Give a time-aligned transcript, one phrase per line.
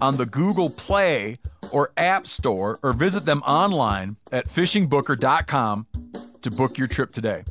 [0.00, 1.38] on the Google Play
[1.70, 5.86] or App Store or visit them online at fishingbooker.com
[6.42, 7.44] to book your trip today.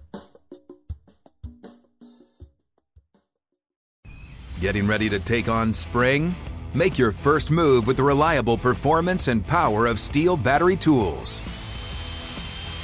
[4.59, 6.35] Getting ready to take on spring?
[6.73, 11.41] Make your first move with the reliable performance and power of STIHL battery tools.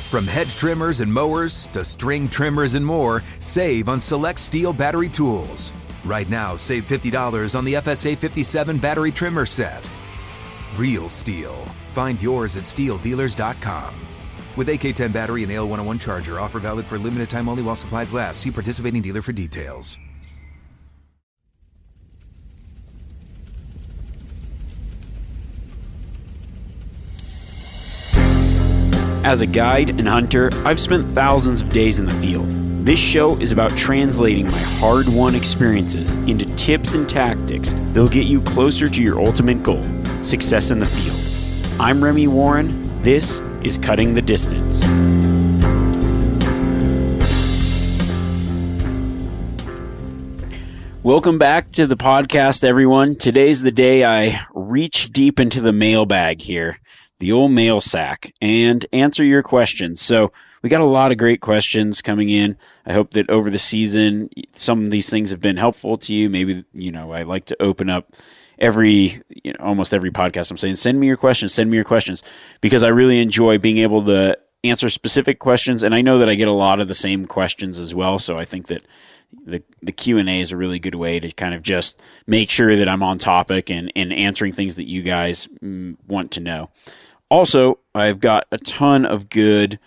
[0.10, 5.10] From hedge trimmers and mowers to string trimmers and more, save on select STIHL battery
[5.10, 5.72] tools.
[6.08, 9.86] Right now, save $50 on the FSA 57 battery trimmer set.
[10.78, 11.54] Real STIHL.
[11.94, 13.94] Find yours at stihldealers.com.
[14.56, 18.40] With AK10 battery and AL101 charger, offer valid for limited time only while supplies last.
[18.40, 20.00] See participating dealer for details.
[29.26, 32.67] As a guide and hunter, I've spent thousands of days in the field.
[32.88, 38.28] This show is about translating my hard won experiences into tips and tactics that'll get
[38.28, 39.86] you closer to your ultimate goal
[40.24, 41.82] success in the field.
[41.82, 43.04] I'm Remy Warren.
[43.04, 44.86] This is Cutting the Distance.
[51.04, 53.18] Welcome back to the podcast, everyone.
[53.18, 56.80] Today's the day I reach deep into the mailbag here,
[57.20, 60.00] the old mail sack, and answer your questions.
[60.00, 60.32] So,
[60.62, 62.58] we got a lot of great questions coming in.
[62.86, 66.30] I hope that over the season, some of these things have been helpful to you.
[66.30, 68.14] Maybe, you know, I like to open up
[68.60, 70.52] every, you know, almost every podcast.
[70.52, 72.24] I'm saying, send me your questions, send me your questions,
[72.62, 75.84] because I really enjoy being able to answer specific questions.
[75.84, 78.20] And I know that I get a lot of the same questions as well.
[78.20, 78.84] So I think that
[79.46, 82.50] the the Q and A is a really good way to kind of just make
[82.50, 86.40] sure that I'm on topic and and answering things that you guys mm, want to
[86.40, 86.70] know.
[87.30, 89.80] Also, I've got a ton of good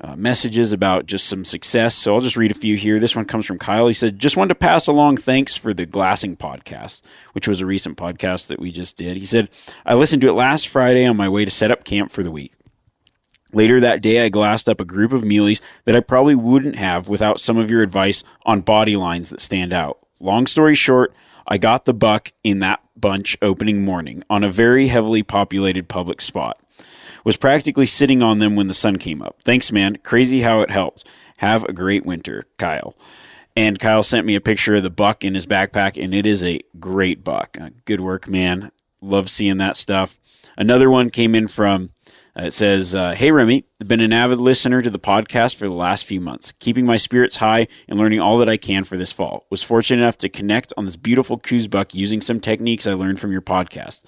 [0.00, 1.94] uh, messages about just some success.
[1.94, 3.00] So I'll just read a few here.
[3.00, 3.88] This one comes from Kyle.
[3.88, 7.66] He said, Just wanted to pass along thanks for the glassing podcast, which was a
[7.66, 9.16] recent podcast that we just did.
[9.16, 9.50] He said,
[9.84, 12.30] I listened to it last Friday on my way to set up camp for the
[12.30, 12.52] week.
[13.52, 17.08] Later that day, I glassed up a group of muleys that I probably wouldn't have
[17.08, 19.98] without some of your advice on body lines that stand out.
[20.20, 21.14] Long story short,
[21.46, 26.20] I got the buck in that bunch opening morning on a very heavily populated public
[26.20, 26.60] spot.
[27.28, 29.42] Was practically sitting on them when the sun came up.
[29.42, 29.98] Thanks, man.
[30.02, 31.06] Crazy how it helped.
[31.36, 32.96] Have a great winter, Kyle.
[33.54, 36.42] And Kyle sent me a picture of the buck in his backpack, and it is
[36.42, 37.58] a great buck.
[37.60, 38.72] Uh, good work, man.
[39.02, 40.18] Love seeing that stuff.
[40.56, 41.90] Another one came in from
[42.34, 45.74] uh, it says, uh, Hey Remy, been an avid listener to the podcast for the
[45.74, 49.12] last few months, keeping my spirits high and learning all that I can for this
[49.12, 49.46] fall.
[49.50, 53.20] Was fortunate enough to connect on this beautiful Coues buck using some techniques I learned
[53.20, 54.04] from your podcast.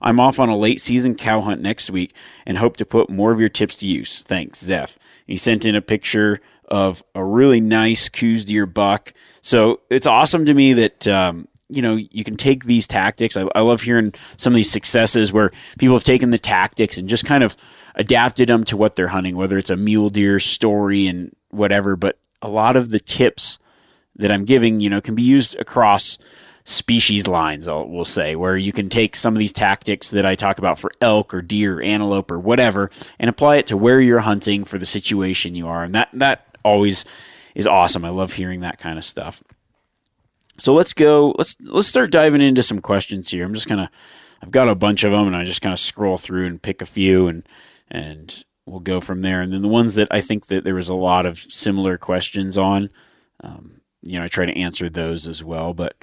[0.00, 2.14] I'm off on a late season cow hunt next week
[2.46, 4.20] and hope to put more of your tips to use.
[4.20, 4.98] Thanks, Zeph.
[5.26, 6.38] He sent in a picture
[6.68, 9.12] of a really nice Coues deer buck.
[9.42, 13.48] So it's awesome to me that um, you know you can take these tactics I,
[13.54, 17.24] I, love hearing some of these successes where people have taken the tactics and just
[17.24, 17.56] kind of
[17.94, 22.18] adapted them to what they're hunting whether it's a mule deer story and whatever but
[22.40, 23.58] a lot of the tips
[24.16, 26.18] that i'm giving you know can be used across
[26.68, 30.34] species lines I'll, we'll say where you can take some of these tactics that i
[30.34, 34.00] talk about for elk or deer or antelope or whatever and apply it to where
[34.00, 37.06] you're hunting for the situation you are and that that always
[37.54, 39.42] is awesome i love hearing that kind of stuff
[40.58, 41.34] so let's go.
[41.38, 43.44] Let's let's start diving into some questions here.
[43.44, 43.88] I'm just kind of
[44.42, 46.82] I've got a bunch of them, and I just kind of scroll through and pick
[46.82, 47.48] a few, and
[47.90, 49.40] and we'll go from there.
[49.40, 52.58] And then the ones that I think that there was a lot of similar questions
[52.58, 52.90] on,
[53.42, 55.74] um, you know, I try to answer those as well.
[55.74, 55.96] But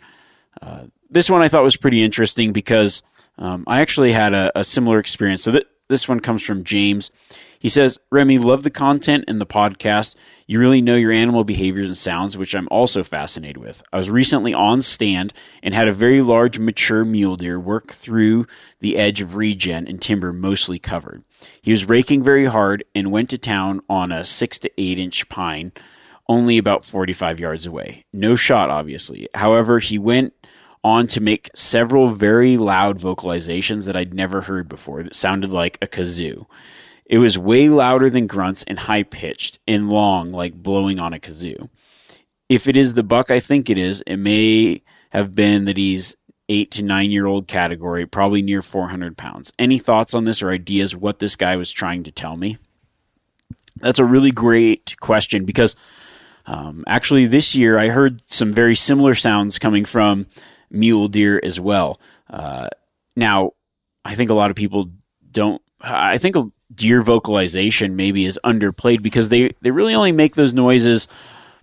[1.09, 3.03] this one I thought was pretty interesting because
[3.37, 5.43] um, I actually had a, a, similar experience.
[5.43, 7.11] So that this one comes from James.
[7.59, 10.15] He says, Remy, love the content and the podcast.
[10.45, 13.81] You really know your animal behaviors and sounds, which I'm also fascinated with.
[13.91, 18.45] I was recently on stand and had a very large mature mule deer work through
[18.79, 21.23] the edge of regen and timber mostly covered.
[21.61, 25.27] He was raking very hard and went to town on a six to eight inch
[25.29, 25.71] pine,
[26.27, 28.05] only about 45 yards away.
[28.13, 29.27] No shot, obviously.
[29.33, 30.33] However, he went
[30.85, 35.79] on to make several very loud vocalizations that I'd never heard before that sounded like
[35.81, 36.45] a kazoo.
[37.07, 41.17] It was way louder than grunts and high pitched and long, like blowing on a
[41.17, 41.69] kazoo.
[42.49, 46.15] If it is the buck I think it is, it may have been that he's
[46.49, 49.51] eight to nine year old category, probably near 400 pounds.
[49.57, 52.59] Any thoughts on this or ideas what this guy was trying to tell me?
[53.77, 55.75] That's a really great question because
[56.45, 60.27] um, actually this year I heard some very similar sounds coming from
[60.69, 61.99] mule deer as well.
[62.29, 62.67] Uh,
[63.15, 63.51] now,
[64.03, 64.89] I think a lot of people
[65.31, 65.61] don't.
[65.81, 66.35] I think
[66.73, 71.07] deer vocalization maybe is underplayed because they, they really only make those noises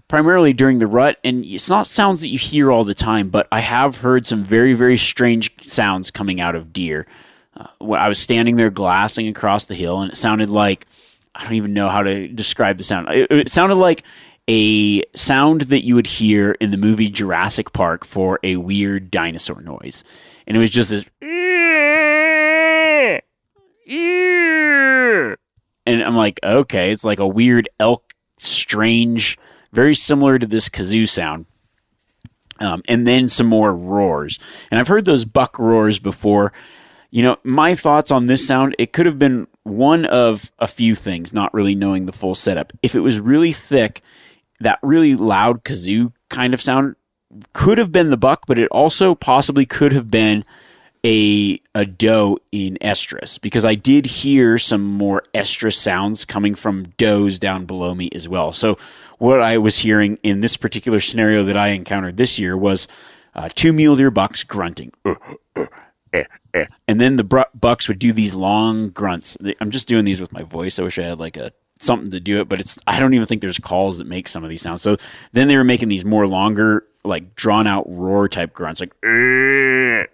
[0.09, 3.49] primarily during the rut and it's not sounds that you hear all the time but
[3.51, 7.07] i have heard some very very strange sounds coming out of deer
[7.57, 10.87] uh, when i was standing there glassing across the hill and it sounded like
[11.35, 14.03] i don't even know how to describe the sound it, it sounded like
[14.49, 19.61] a sound that you would hear in the movie jurassic park for a weird dinosaur
[19.61, 20.03] noise
[20.47, 21.05] and it was just this
[25.87, 29.39] and I'm like, okay, it's like a weird elk, strange,
[29.73, 31.47] very similar to this kazoo sound.
[32.61, 34.39] Um, and then some more roars.
[34.71, 36.53] And I've heard those buck roars before.
[37.11, 40.95] You know, my thoughts on this sound, it could have been one of a few
[40.95, 42.73] things, not really knowing the full setup.
[42.83, 44.03] If it was really thick,
[44.63, 46.97] that really loud kazoo kind of sound
[47.53, 50.45] could have been the buck, but it also possibly could have been
[51.05, 56.85] a a doe in estrus because I did hear some more estrus sounds coming from
[56.97, 58.53] does down below me as well.
[58.53, 58.79] So
[59.19, 62.87] what I was hearing in this particular scenario that I encountered this year was
[63.35, 64.93] uh, two mule deer bucks grunting.
[66.87, 69.37] And then the bucks would do these long grunts.
[69.61, 70.79] I'm just doing these with my voice.
[70.79, 71.53] I wish I had like a
[71.83, 74.45] something to do it, but it's I don't even think there's calls that make some
[74.45, 74.83] of these sounds.
[74.83, 74.97] So
[75.33, 80.05] then they were making these more longer, like drawn out roar type grunts, like eh,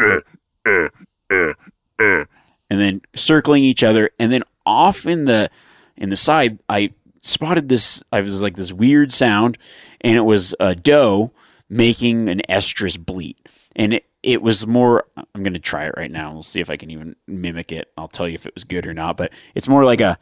[0.00, 0.20] eh,
[0.66, 2.24] eh,
[2.68, 5.50] and then circling each other, and then off in the
[5.96, 8.02] in the side, I spotted this.
[8.12, 9.58] I was like this weird sound,
[10.00, 11.32] and it was a doe
[11.68, 13.38] making an estrus bleat,
[13.74, 15.04] and it it was more.
[15.16, 16.32] I'm going to try it right now.
[16.32, 17.92] We'll see if I can even mimic it.
[17.96, 19.16] I'll tell you if it was good or not.
[19.16, 20.18] But it's more like a.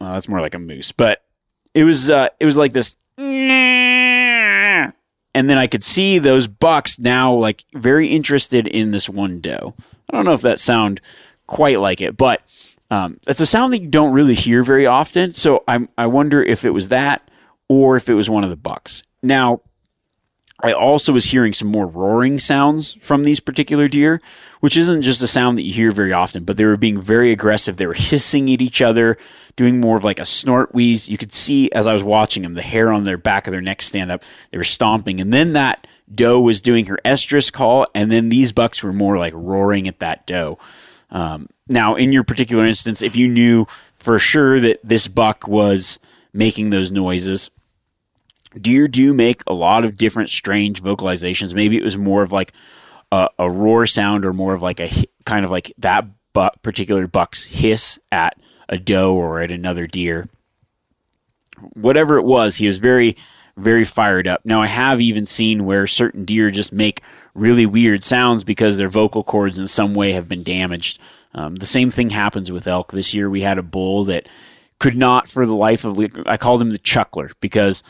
[0.00, 1.22] Well, that's more like a moose, but
[1.74, 2.96] it was uh, it was like this
[5.34, 9.74] and then I could see those bucks now like very interested in this one doe.
[10.10, 11.00] I don't know if that sound
[11.46, 12.42] quite like it, but
[12.90, 15.32] um, it's a sound that you don't really hear very often.
[15.32, 17.28] So I I wonder if it was that
[17.68, 19.02] or if it was one of the bucks.
[19.22, 19.60] Now
[20.60, 24.20] I also was hearing some more roaring sounds from these particular deer,
[24.60, 27.32] which isn't just a sound that you hear very often, but they were being very
[27.32, 27.76] aggressive.
[27.76, 29.16] They were hissing at each other,
[29.56, 31.08] doing more of like a snort wheeze.
[31.08, 33.60] You could see as I was watching them, the hair on their back of their
[33.60, 34.22] neck stand up.
[34.52, 35.20] They were stomping.
[35.20, 39.18] And then that doe was doing her estrus call, and then these bucks were more
[39.18, 40.58] like roaring at that doe.
[41.10, 43.66] Um, now, in your particular instance, if you knew
[43.96, 45.98] for sure that this buck was
[46.32, 47.50] making those noises,
[48.60, 51.54] Deer do make a lot of different strange vocalizations.
[51.54, 52.52] Maybe it was more of like
[53.10, 54.90] a, a roar sound or more of like a
[55.24, 56.06] kind of like that
[56.62, 58.38] particular buck's hiss at
[58.68, 60.28] a doe or at another deer.
[61.74, 63.16] Whatever it was, he was very,
[63.56, 64.40] very fired up.
[64.44, 67.02] Now, I have even seen where certain deer just make
[67.34, 71.00] really weird sounds because their vocal cords in some way have been damaged.
[71.34, 72.92] Um, the same thing happens with elk.
[72.92, 74.28] This year we had a bull that
[74.80, 77.84] could not, for the life of, I called him the chuckler because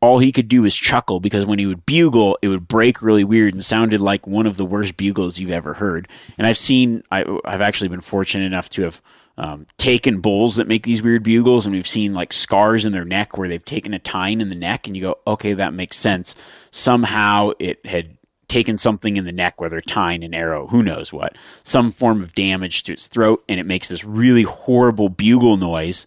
[0.00, 3.24] all he could do was chuckle because when he would bugle, it would break really
[3.24, 6.08] weird and sounded like one of the worst bugles you've ever heard.
[6.36, 9.00] And I've seen, I, have actually been fortunate enough to have
[9.38, 13.04] um, taken bulls that make these weird bugles, and we've seen like scars in their
[13.04, 15.96] neck where they've taken a tine in the neck, and you go, okay, that makes
[15.96, 16.34] sense.
[16.70, 18.16] Somehow it had
[18.48, 22.34] taken something in the neck, whether tine, an arrow, who knows what, some form of
[22.34, 26.06] damage to its throat, and it makes this really horrible bugle noise.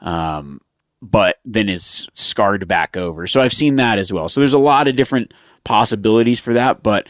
[0.00, 0.60] Um,
[1.02, 3.26] but then is scarred back over.
[3.26, 4.28] So I've seen that as well.
[4.28, 5.34] So there's a lot of different
[5.64, 7.08] possibilities for that, but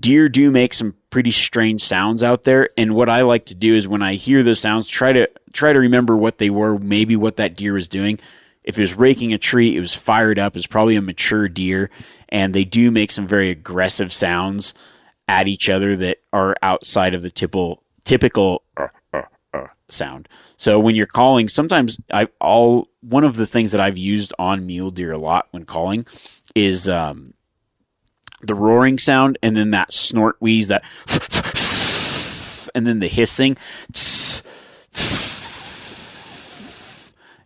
[0.00, 2.68] deer do make some pretty strange sounds out there.
[2.76, 5.72] And what I like to do is when I hear those sounds, try to try
[5.72, 8.18] to remember what they were, maybe what that deer was doing.
[8.64, 10.54] If it was raking a tree, it was fired up.
[10.56, 11.90] It's probably a mature deer,
[12.28, 14.74] and they do make some very aggressive sounds
[15.26, 19.22] at each other that are outside of the typical typical uh, uh,
[19.54, 20.28] uh, sound.
[20.58, 24.66] So when you're calling, sometimes I all one of the things that I've used on
[24.66, 26.06] mule deer a lot when calling
[26.54, 27.34] is um,
[28.42, 30.82] the roaring sound and then that snort wheeze that
[32.74, 33.56] and then the hissing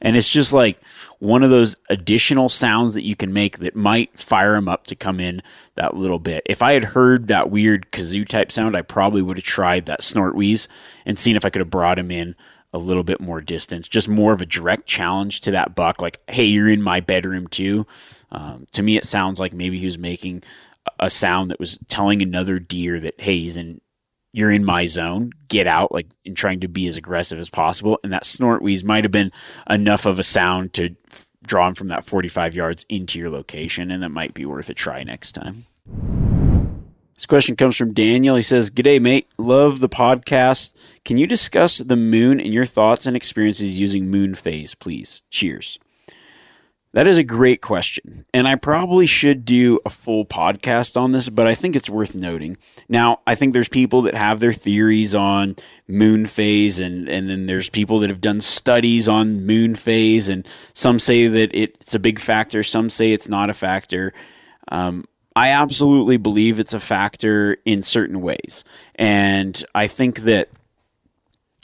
[0.00, 0.78] and it's just like
[1.20, 4.96] one of those additional sounds that you can make that might fire them up to
[4.96, 5.40] come in
[5.76, 6.42] that little bit.
[6.46, 10.02] If I had heard that weird kazoo type sound, I probably would have tried that
[10.02, 10.66] snort wheeze
[11.06, 12.34] and seen if I could have brought him in
[12.72, 13.88] a little bit more distance.
[13.88, 17.46] Just more of a direct challenge to that buck, like, hey, you're in my bedroom
[17.46, 17.86] too.
[18.30, 20.42] Um, to me, it sounds like maybe he was making
[20.98, 23.80] a sound that was telling another deer that, hey, he's in
[24.32, 27.98] you're in my zone, get out, like in trying to be as aggressive as possible.
[28.02, 29.30] And that snort wheeze might have been
[29.68, 33.90] enough of a sound to f- draw him from that 45 yards into your location,
[33.90, 35.66] and that might be worth a try next time.
[37.22, 38.34] This question comes from Daniel.
[38.34, 39.28] He says, G'day, mate.
[39.38, 40.74] Love the podcast.
[41.04, 45.22] Can you discuss the moon and your thoughts and experiences using moon phase, please?
[45.30, 45.78] Cheers.
[46.94, 48.26] That is a great question.
[48.34, 52.16] And I probably should do a full podcast on this, but I think it's worth
[52.16, 52.56] noting.
[52.88, 55.54] Now, I think there's people that have their theories on
[55.86, 60.44] moon phase, and, and then there's people that have done studies on moon phase, and
[60.74, 64.12] some say that it's a big factor, some say it's not a factor.
[64.72, 68.64] Um, I absolutely believe it's a factor in certain ways.
[68.94, 70.48] And I think that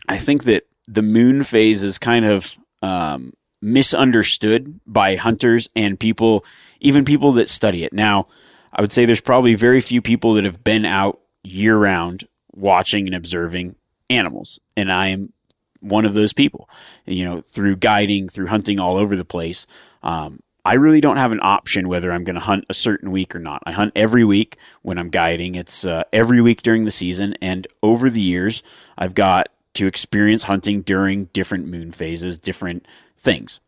[0.09, 6.45] I think that the moon phase is kind of um, misunderstood by hunters and people,
[6.81, 7.93] even people that study it.
[7.93, 8.25] Now,
[8.73, 13.07] I would say there's probably very few people that have been out year round watching
[13.07, 13.77] and observing
[14.09, 14.59] animals.
[14.77, 15.33] And I am
[15.81, 16.69] one of those people,
[17.07, 19.67] you know, through guiding, through hunting all over the place.
[20.03, 23.35] Um, I really don't have an option whether I'm going to hunt a certain week
[23.35, 23.63] or not.
[23.65, 25.55] I hunt every week when I'm guiding.
[25.55, 27.35] It's uh, every week during the season.
[27.41, 28.63] And over the years,
[28.99, 32.85] I've got to experience hunting during different moon phases, different
[33.17, 33.61] things.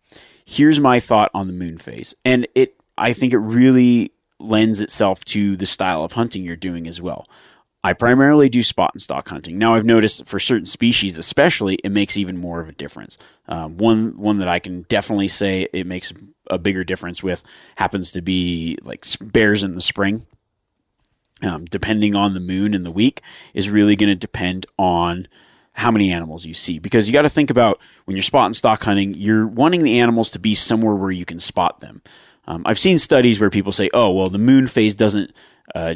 [0.45, 2.15] Here's my thought on the moon phase.
[2.27, 6.87] And it I think it really lends itself to the style of hunting you're doing
[6.87, 7.27] as well.
[7.83, 9.57] I primarily do spot and stock hunting.
[9.57, 13.17] Now I've noticed for certain species, especially, it makes even more of a difference.
[13.49, 16.13] Um, one one that I can definitely say it makes
[16.51, 17.43] a bigger difference with
[17.77, 20.27] happens to be like bears in the spring.
[21.43, 23.23] Um, depending on the moon and the week,
[23.55, 25.27] is really going to depend on
[25.73, 28.55] how many animals you see because you got to think about when you're spot and
[28.55, 32.03] stock hunting, you're wanting the animals to be somewhere where you can spot them.
[32.47, 35.33] Um, I've seen studies where people say, "Oh, well, the moon phase doesn't
[35.75, 35.95] uh,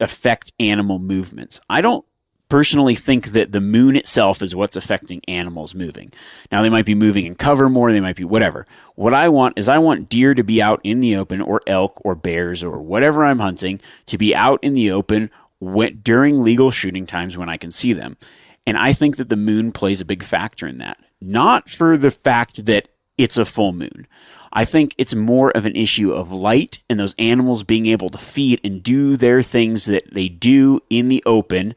[0.00, 2.04] affect animal movements." I don't
[2.50, 6.12] personally think that the moon itself is what's affecting animals moving.
[6.52, 8.66] Now, they might be moving in cover more, they might be whatever.
[8.96, 11.98] What I want is I want deer to be out in the open, or elk,
[12.04, 15.30] or bears, or whatever I'm hunting, to be out in the open
[15.60, 18.18] when, during legal shooting times when I can see them.
[18.66, 20.98] And I think that the moon plays a big factor in that.
[21.20, 24.06] Not for the fact that it's a full moon.
[24.52, 28.18] I think it's more of an issue of light and those animals being able to
[28.18, 31.74] feed and do their things that they do in the open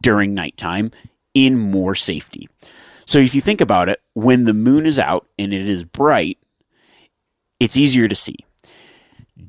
[0.00, 0.90] during nighttime
[1.34, 2.48] in more safety.
[3.06, 6.38] So if you think about it, when the moon is out and it is bright,
[7.58, 8.36] it's easier to see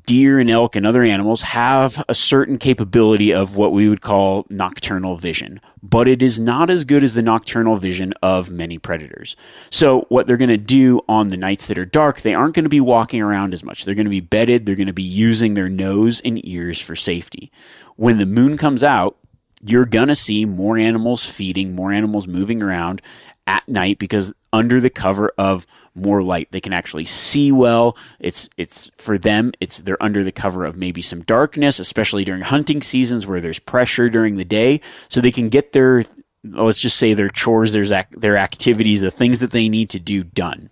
[0.06, 4.46] deer and elk and other animals have a certain capability of what we would call
[4.50, 9.36] nocturnal vision, but it is not as good as the nocturnal vision of many predators.
[9.70, 12.64] So, what they're going to do on the nights that are dark, they aren't going
[12.64, 13.84] to be walking around as much.
[13.84, 16.96] They're going to be bedded, they're going to be using their nose and ears for
[16.96, 17.50] safety.
[17.96, 19.16] When the moon comes out,
[19.66, 23.00] you're going to see more animals feeding, more animals moving around
[23.46, 26.48] at night because under the cover of more light.
[26.50, 27.96] They can actually see well.
[28.18, 29.52] It's it's for them.
[29.60, 33.58] It's they're under the cover of maybe some darkness, especially during hunting seasons where there's
[33.58, 36.04] pressure during the day, so they can get their
[36.42, 40.24] let's just say their chores, their their activities, the things that they need to do
[40.24, 40.70] done.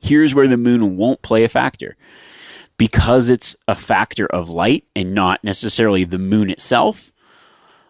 [0.00, 1.96] Here's where the moon won't play a factor.
[2.78, 7.10] Because it's a factor of light and not necessarily the moon itself,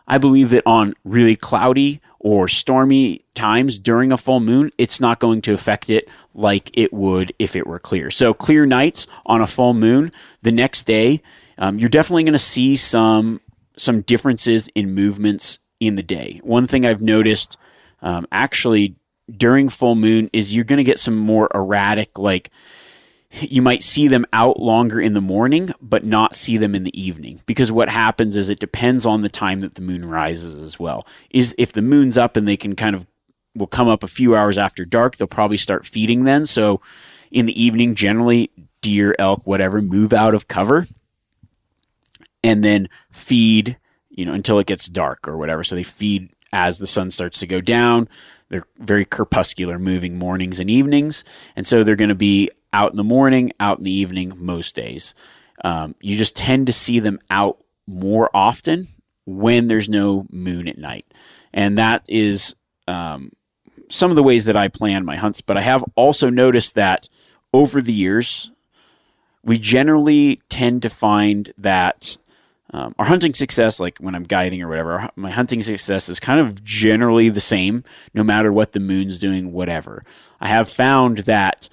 [0.06, 5.20] I believe that on really cloudy or stormy times during a full moon, it's not
[5.20, 8.10] going to affect it like it would if it were clear.
[8.10, 11.22] So, clear nights on a full moon, the next day,
[11.58, 13.40] um, you're definitely going to see some
[13.76, 16.40] some differences in movements in the day.
[16.42, 17.58] One thing I've noticed
[18.00, 18.96] um, actually
[19.30, 22.50] during full moon is you're going to get some more erratic, like
[23.32, 27.00] you might see them out longer in the morning, but not see them in the
[27.00, 27.40] evening.
[27.46, 31.06] Because what happens is it depends on the time that the moon rises as well.
[31.30, 33.06] Is if the moon's up and they can kind of
[33.54, 36.46] will come up a few hours after dark, they'll probably start feeding then.
[36.46, 36.80] So
[37.30, 38.50] in the evening, generally
[38.82, 40.86] deer, elk, whatever, move out of cover
[42.44, 43.76] and then feed
[44.16, 45.62] you know, until it gets dark or whatever.
[45.62, 48.08] So they feed as the sun starts to go down.
[48.48, 52.98] They're very crepuscular, moving mornings and evenings, and so they're going to be out in
[52.98, 55.14] the morning, out in the evening most days.
[55.64, 58.88] Um, you just tend to see them out more often
[59.24, 61.06] when there's no moon at night,
[61.54, 62.54] and that is
[62.86, 63.32] um,
[63.88, 65.40] some of the ways that I plan my hunts.
[65.40, 67.08] But I have also noticed that
[67.54, 68.50] over the years,
[69.42, 72.18] we generally tend to find that
[72.72, 76.40] um, our hunting success, like when I'm guiding or whatever, my hunting success is kind
[76.40, 80.02] of generally the same, no matter what the moon's doing, whatever.
[80.40, 81.70] I have found that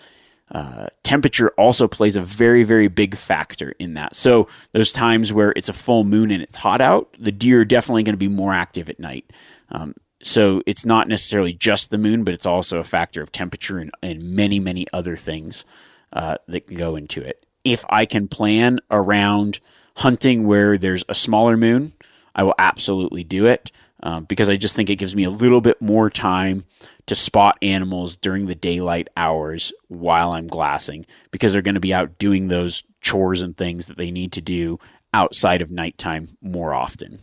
[0.54, 4.16] uh, temperature also plays a very, very big factor in that.
[4.16, 7.66] So, those times where it's a full moon and it's hot out, the deer are
[7.66, 9.32] definitely going to be more active at night.
[9.70, 13.80] Um, so, it's not necessarily just the moon, but it's also a factor of temperature
[13.80, 15.66] and, and many, many other things
[16.14, 17.46] uh, that can go into it.
[17.64, 19.60] If I can plan around
[19.96, 21.94] hunting where there's a smaller moon,
[22.36, 23.72] I will absolutely do it
[24.04, 26.66] um, because I just think it gives me a little bit more time
[27.08, 31.94] to spot animals during the daylight hours while I'm glassing because they're going to be
[31.94, 34.78] out doing those chores and things that they need to do
[35.14, 37.20] outside of nighttime more often.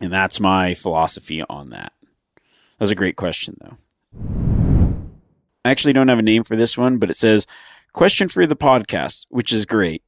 [0.00, 1.92] And that's my philosophy on that.
[2.34, 3.76] That was a great question, though.
[5.64, 7.46] I actually don't have a name for this one, but it says,
[7.92, 10.02] Question for the podcast, which is great.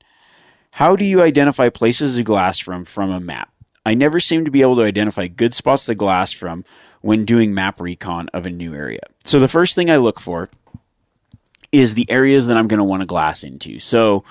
[0.74, 3.51] How do you identify places to glass from from a map?
[3.84, 6.64] I never seem to be able to identify good spots to glass from
[7.00, 9.00] when doing map recon of a new area.
[9.24, 10.50] So the first thing I look for
[11.72, 13.78] is the areas that I'm going to want to glass into.
[13.78, 14.24] So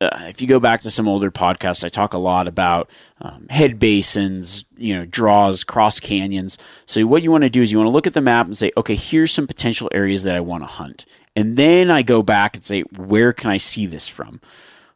[0.00, 3.46] uh, if you go back to some older podcasts, I talk a lot about um,
[3.50, 6.56] head basins, you know, draws, cross canyons.
[6.86, 8.56] So what you want to do is you want to look at the map and
[8.56, 11.04] say, okay, here's some potential areas that I want to hunt,
[11.36, 14.40] and then I go back and say, where can I see this from?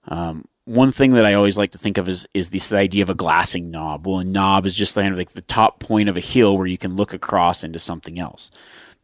[0.09, 3.11] Um, one thing that I always like to think of is is this idea of
[3.11, 4.07] a glassing knob.
[4.07, 6.67] Well, a knob is just kind of like the top point of a hill where
[6.67, 8.51] you can look across into something else.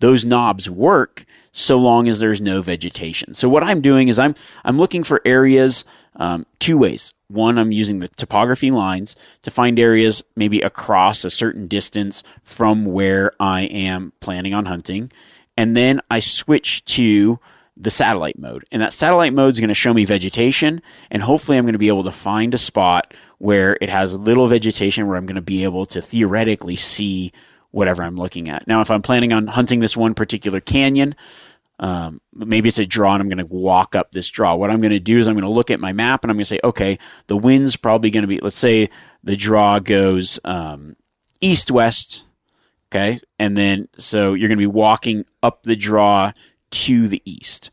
[0.00, 3.35] Those knobs work so long as there's no vegetation.
[3.35, 5.85] So what I'm doing is I'm I'm looking for areas
[6.17, 7.12] um, two ways.
[7.29, 12.87] One, I'm using the topography lines to find areas maybe across a certain distance from
[12.87, 15.12] where I am planning on hunting,
[15.57, 17.38] and then I switch to
[17.81, 18.64] the satellite mode.
[18.71, 21.79] And that satellite mode is going to show me vegetation, and hopefully, I'm going to
[21.79, 25.43] be able to find a spot where it has little vegetation where I'm going to
[25.43, 27.33] be able to theoretically see
[27.71, 28.66] whatever I'm looking at.
[28.66, 31.14] Now, if I'm planning on hunting this one particular canyon,
[31.79, 34.55] um, maybe it's a draw and I'm going to walk up this draw.
[34.55, 36.37] What I'm going to do is I'm going to look at my map and I'm
[36.37, 38.90] going to say, okay, the wind's probably going to be, let's say
[39.25, 40.97] the draw goes um,
[41.40, 42.25] east west.
[42.93, 43.16] Okay.
[43.38, 46.33] And then, so you're going to be walking up the draw
[46.70, 47.70] to the east.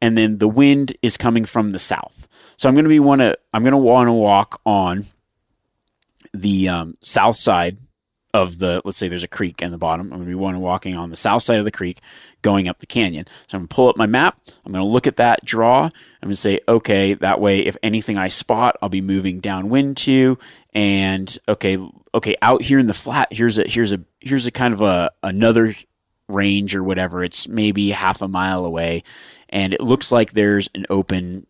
[0.00, 2.28] And then the wind is coming from the south.
[2.56, 5.06] So I'm going to be want to I'm going to want to walk on
[6.32, 7.78] the um, south side
[8.32, 10.06] of the let's say there's a creek in the bottom.
[10.06, 12.00] I'm going to be one walking on the south side of the creek,
[12.42, 13.26] going up the canyon.
[13.48, 14.38] So I'm going to pull up my map.
[14.64, 15.84] I'm going to look at that draw.
[15.84, 15.90] I'm
[16.22, 20.38] going to say, okay, that way if anything I spot, I'll be moving downwind to.
[20.72, 21.78] And okay,
[22.14, 25.10] okay, out here in the flat, here's a here's a here's a kind of a
[25.22, 25.74] another
[26.30, 27.22] range or whatever.
[27.22, 29.02] It's maybe half a mile away,
[29.48, 31.46] and it looks like there's an open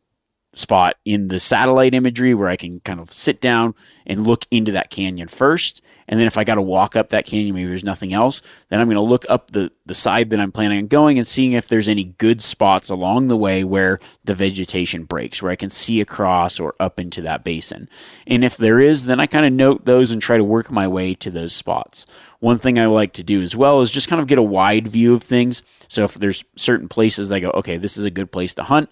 [0.52, 3.74] spot in the satellite imagery where I can kind of sit down
[4.06, 5.80] and look into that canyon first.
[6.08, 8.80] And then if I got to walk up that canyon, maybe there's nothing else, then
[8.80, 11.52] I'm going to look up the, the side that I'm planning on going and seeing
[11.52, 15.70] if there's any good spots along the way where the vegetation breaks, where I can
[15.70, 17.88] see across or up into that basin.
[18.26, 20.88] And if there is, then I kind of note those and try to work my
[20.88, 22.06] way to those spots.
[22.40, 24.88] One thing I like to do as well is just kind of get a wide
[24.88, 25.62] view of things.
[25.88, 28.90] So if there's certain places I go, okay, this is a good place to hunt,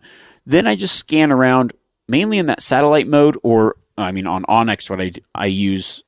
[0.48, 1.74] then I just scan around
[2.08, 6.02] mainly in that satellite mode, or I mean, on onX, what I, I use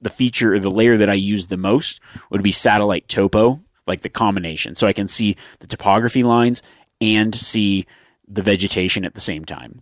[0.00, 4.00] the feature or the layer that I use the most would be satellite topo, like
[4.00, 4.74] the combination.
[4.74, 6.60] So I can see the topography lines
[7.00, 7.86] and see
[8.26, 9.80] the vegetation at the same time.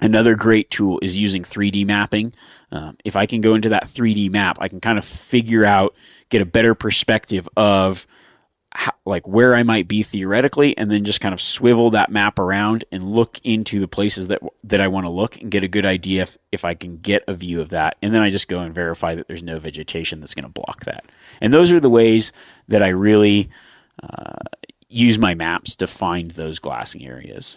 [0.00, 2.32] Another great tool is using 3D mapping.
[2.72, 5.94] Um, if I can go into that 3D map, I can kind of figure out,
[6.30, 8.08] get a better perspective of
[8.72, 12.38] how, like where I might be theoretically, and then just kind of swivel that map
[12.38, 15.68] around and look into the places that that I want to look and get a
[15.68, 17.96] good idea if, if I can get a view of that.
[18.02, 20.84] And then I just go and verify that there's no vegetation that's going to block
[20.84, 21.06] that.
[21.40, 22.32] And those are the ways
[22.68, 23.48] that I really
[24.02, 24.36] uh,
[24.88, 27.56] use my maps to find those glassing areas.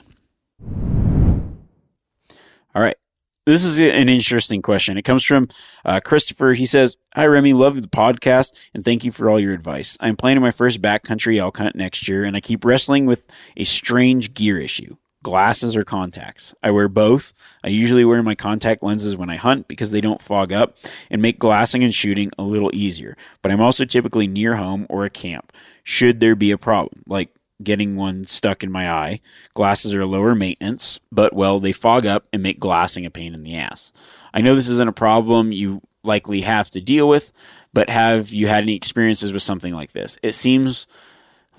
[2.74, 2.98] All right.
[3.46, 4.98] This is an interesting question.
[4.98, 5.48] It comes from
[5.84, 6.54] uh, Christopher.
[6.54, 7.54] He says, Hi, Remy.
[7.54, 9.98] Love the podcast and thank you for all your advice.
[10.00, 13.26] I'm planning my first backcountry elk hunt next year and I keep wrestling with
[13.58, 14.96] a strange gear issue.
[15.24, 16.54] glasses or contacts.
[16.64, 17.34] I wear both.
[17.64, 20.76] I usually wear my contact lenses when I hunt because they don't fog up
[21.12, 23.16] and make glassing and shooting a little easier.
[23.42, 25.54] But I'm also typically near home or a camp.
[25.84, 27.30] Should there be a problem, like
[27.64, 29.22] getting one stuck in my eye,
[29.54, 33.44] glasses are lower maintenance, but well, they fog up and make glassing a pain in
[33.44, 33.92] the ass.
[34.34, 37.32] I know this isn't a problem you likely have to deal with,
[37.74, 40.18] but have you had any experiences with something like this?
[40.24, 40.88] It seems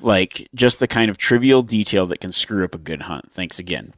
[0.00, 3.32] like just the kind of trivial detail that can screw up a good hunt.
[3.32, 3.94] Thanks again.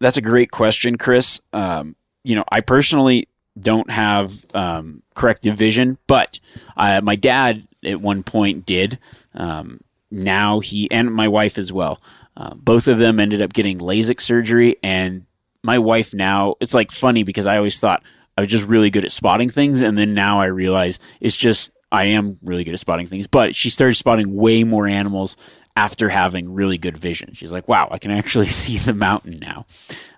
[0.00, 1.40] That's a great question, Chris.
[1.52, 3.28] Um, you know, I personally
[3.58, 6.40] don't have um, corrective vision, but
[6.76, 8.98] uh, my dad at one point did.
[9.34, 12.00] Um, now he and my wife as well.
[12.36, 15.26] Uh, both of them ended up getting LASIK surgery, and
[15.62, 18.02] my wife now it's like funny because I always thought
[18.36, 21.72] I was just really good at spotting things, and then now I realize it's just
[21.90, 25.36] I am really good at spotting things, but she started spotting way more animals
[25.76, 27.32] after having really good vision.
[27.34, 29.66] She's like, wow, I can actually see the mountain now.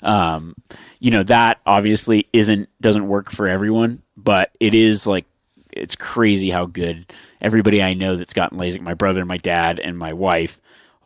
[0.03, 0.55] Um,
[1.01, 5.27] you know, that obviously isn't, doesn't work for everyone, but it is like,
[5.72, 9.98] it's crazy how good everybody I know that's gotten LASIK, my brother, my dad, and
[9.98, 10.61] my wife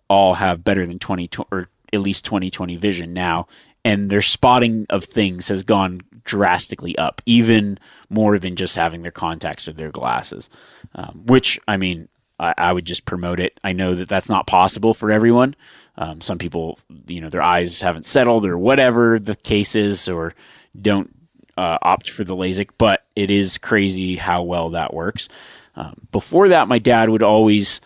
[0.09, 3.47] all have better than 20 or at least 20/20 vision now.
[3.85, 9.11] And their spotting of things has gone drastically up, even more than just having their
[9.11, 10.49] contacts or their glasses.
[10.95, 13.59] Um, which I mean, I, I, would just promote it.
[13.65, 15.55] I know that that's not possible for everyone.
[15.97, 20.35] Um, some people, you know, their eyes haven't settled or whatever the case is, or
[20.81, 21.15] don't
[21.57, 22.71] uh, opt for the LASIK.
[22.79, 25.29] But it is crazy how well that works.
[25.77, 27.81] Um, before that, my dad would always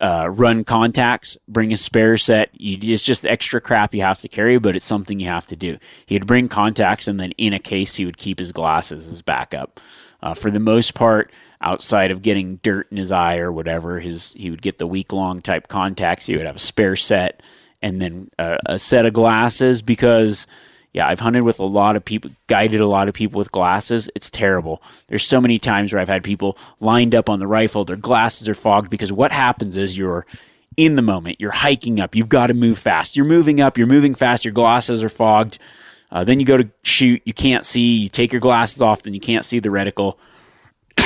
[0.00, 2.50] uh, run contacts, bring a spare set.
[2.52, 5.56] You, it's just extra crap you have to carry, but it's something you have to
[5.56, 5.78] do.
[6.06, 9.80] He'd bring contacts, and then in a case, he would keep his glasses as backup.
[10.22, 14.32] Uh, for the most part, outside of getting dirt in his eye or whatever, his
[14.34, 16.26] he would get the week long type contacts.
[16.26, 17.42] He would have a spare set
[17.82, 20.46] and then uh, a set of glasses because
[20.92, 24.10] yeah, I've hunted with a lot of people, guided a lot of people with glasses.
[24.14, 24.82] It's terrible.
[25.06, 28.48] There's so many times where I've had people lined up on the rifle, their glasses
[28.48, 30.26] are fogged because what happens is you're
[30.76, 33.16] in the moment, you're hiking up, you've got to move fast.
[33.16, 35.58] You're moving up, you're moving fast, your glasses are fogged.
[36.10, 39.14] Uh, then you go to shoot, you can't see, you take your glasses off, then
[39.14, 40.18] you can't see the reticle.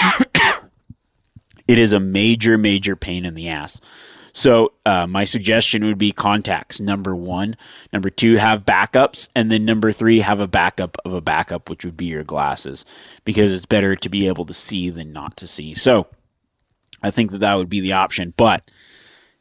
[1.69, 3.81] it is a major, major pain in the ass.
[4.35, 6.81] So uh, my suggestion would be contacts.
[6.81, 7.57] Number one,
[7.93, 11.85] number two, have backups, and then number three, have a backup of a backup, which
[11.85, 12.85] would be your glasses,
[13.25, 15.73] because it's better to be able to see than not to see.
[15.75, 16.09] So
[17.01, 18.69] I think that that would be the option, but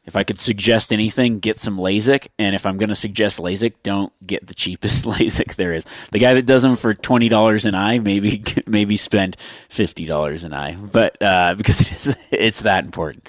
[0.06, 2.28] if I could suggest anything, get some LASIK.
[2.38, 5.84] And if I'm going to suggest LASIK, don't get the cheapest LASIK there is.
[6.12, 9.36] The guy that does them for twenty dollars an eye, maybe maybe spend
[9.68, 13.28] fifty dollars an eye, but uh, because it is it's that important.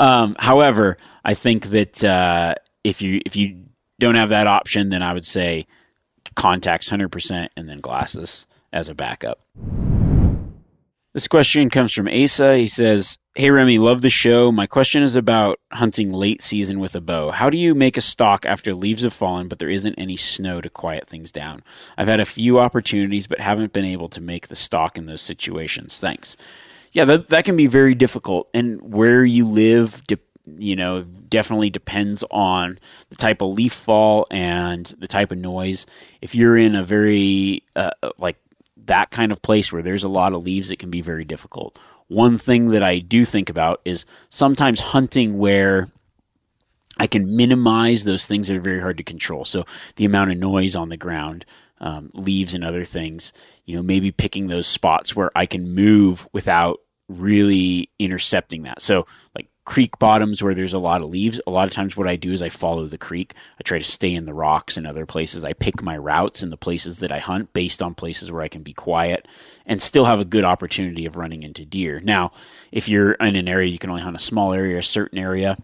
[0.00, 3.64] Um, however, I think that uh, if you if you
[3.98, 5.66] don't have that option, then I would say
[6.34, 9.40] contacts hundred percent, and then glasses as a backup.
[11.14, 12.56] This question comes from Asa.
[12.56, 14.50] He says, Hey Remy, love the show.
[14.50, 17.30] My question is about hunting late season with a bow.
[17.30, 20.60] How do you make a stalk after leaves have fallen, but there isn't any snow
[20.60, 21.62] to quiet things down?
[21.96, 25.22] I've had a few opportunities, but haven't been able to make the stalk in those
[25.22, 26.00] situations.
[26.00, 26.36] Thanks.
[26.90, 28.48] Yeah, that, that can be very difficult.
[28.52, 30.18] And where you live, de-
[30.58, 32.78] you know, definitely depends on
[33.10, 35.86] the type of leaf fall and the type of noise.
[36.20, 38.36] If you're in a very, uh, like,
[38.86, 41.78] that kind of place where there's a lot of leaves, it can be very difficult.
[42.08, 45.88] One thing that I do think about is sometimes hunting where
[46.98, 49.44] I can minimize those things that are very hard to control.
[49.44, 49.64] So
[49.96, 51.44] the amount of noise on the ground,
[51.80, 53.32] um, leaves and other things,
[53.64, 58.80] you know, maybe picking those spots where I can move without really intercepting that.
[58.80, 62.08] So like creek bottoms where there's a lot of leaves, a lot of times what
[62.08, 63.34] I do is I follow the creek.
[63.58, 65.44] I try to stay in the rocks and other places.
[65.44, 68.48] I pick my routes in the places that I hunt based on places where I
[68.48, 69.26] can be quiet
[69.64, 72.00] and still have a good opportunity of running into deer.
[72.00, 72.32] Now,
[72.72, 75.56] if you're in an area you can only hunt a small area, a certain area,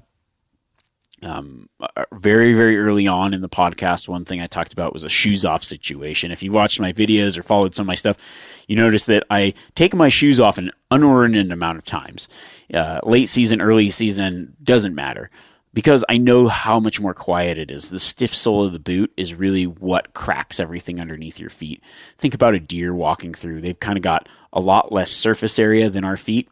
[1.23, 5.05] um, uh, very very early on in the podcast one thing i talked about was
[5.05, 6.31] a shoes off situation.
[6.31, 9.53] If you watched my videos or followed some of my stuff you notice that i
[9.75, 12.29] take my shoes off an unordinate amount of times.
[12.73, 15.29] Uh, late season early season doesn't matter.
[15.73, 17.91] Because i know how much more quiet it is.
[17.91, 21.83] The stiff sole of the boot is really what cracks everything underneath your feet.
[22.19, 23.61] Think about a deer walking through.
[23.61, 26.49] They've kind of got a lot less surface area than our feet.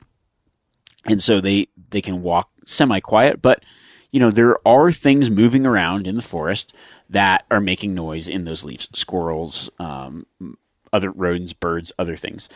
[1.07, 3.65] And so they they can walk semi quiet but
[4.11, 6.75] you know, there are things moving around in the forest
[7.11, 10.27] that are making noise in those leaves squirrels, um,
[10.93, 12.49] other rodents, birds, other things.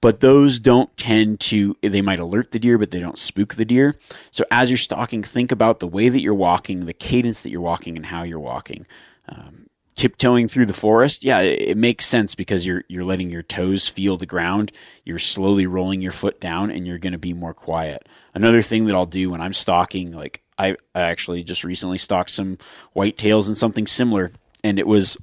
[0.00, 3.64] But those don't tend to, they might alert the deer, but they don't spook the
[3.64, 3.96] deer.
[4.30, 7.60] So as you're stalking, think about the way that you're walking, the cadence that you're
[7.60, 8.86] walking, and how you're walking.
[9.28, 13.42] Um, tiptoeing through the forest, yeah, it, it, makes sense because you're you're letting your
[13.42, 14.72] toes feel the ground.
[15.04, 18.08] You're slowly rolling your foot down, and you're going to be more quiet.
[18.34, 22.58] Another thing that I'll do when I'm stalking, like I, actually just recently stalked some
[22.94, 25.16] whitetails and something similar, and it was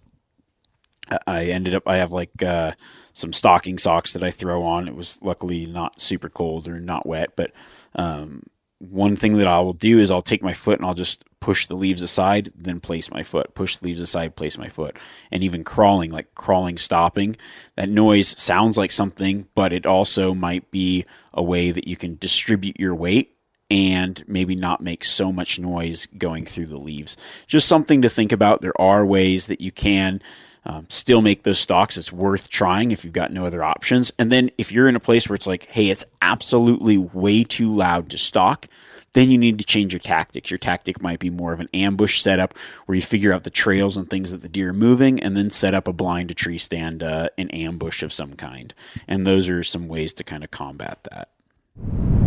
[1.25, 2.71] I ended up I have like uh,
[3.13, 4.87] some stocking socks that I throw on.
[4.87, 7.51] It was luckily not super cold or not wet, but
[7.95, 8.43] um,
[8.79, 11.67] one thing that I will do is I'll take my foot and I'll just push
[11.67, 14.97] the leaves aside, then place my foot, push the leaves aside, place my foot.
[15.31, 17.37] And even crawling, like crawling, stopping,
[17.75, 22.17] that noise sounds like something, but it also might be a way that you can
[22.17, 23.36] distribute your weight
[23.69, 27.17] and maybe not make so much noise going through the leaves.
[27.47, 28.61] Just something to think about.
[28.61, 30.21] There are ways that you can
[30.65, 31.97] um, still make those stocks.
[31.97, 34.11] It's worth trying if you've got no other options.
[34.17, 37.71] And then if you're in a place where it's like, hey, it's absolutely way too
[37.71, 38.67] loud to stalk,
[39.13, 40.51] then you need to change your tactics.
[40.51, 43.97] Your tactic might be more of an ambush setup where you figure out the trails
[43.97, 46.57] and things that the deer are moving and then set up a blind to tree
[46.57, 48.73] stand, uh, an ambush of some kind.
[49.07, 52.26] And those are some ways to kind of combat that.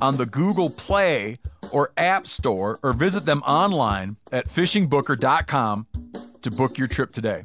[0.00, 1.38] on the Google Play
[1.70, 5.86] or App Store or visit them online at fishingbooker.com
[6.42, 7.44] to book your trip today.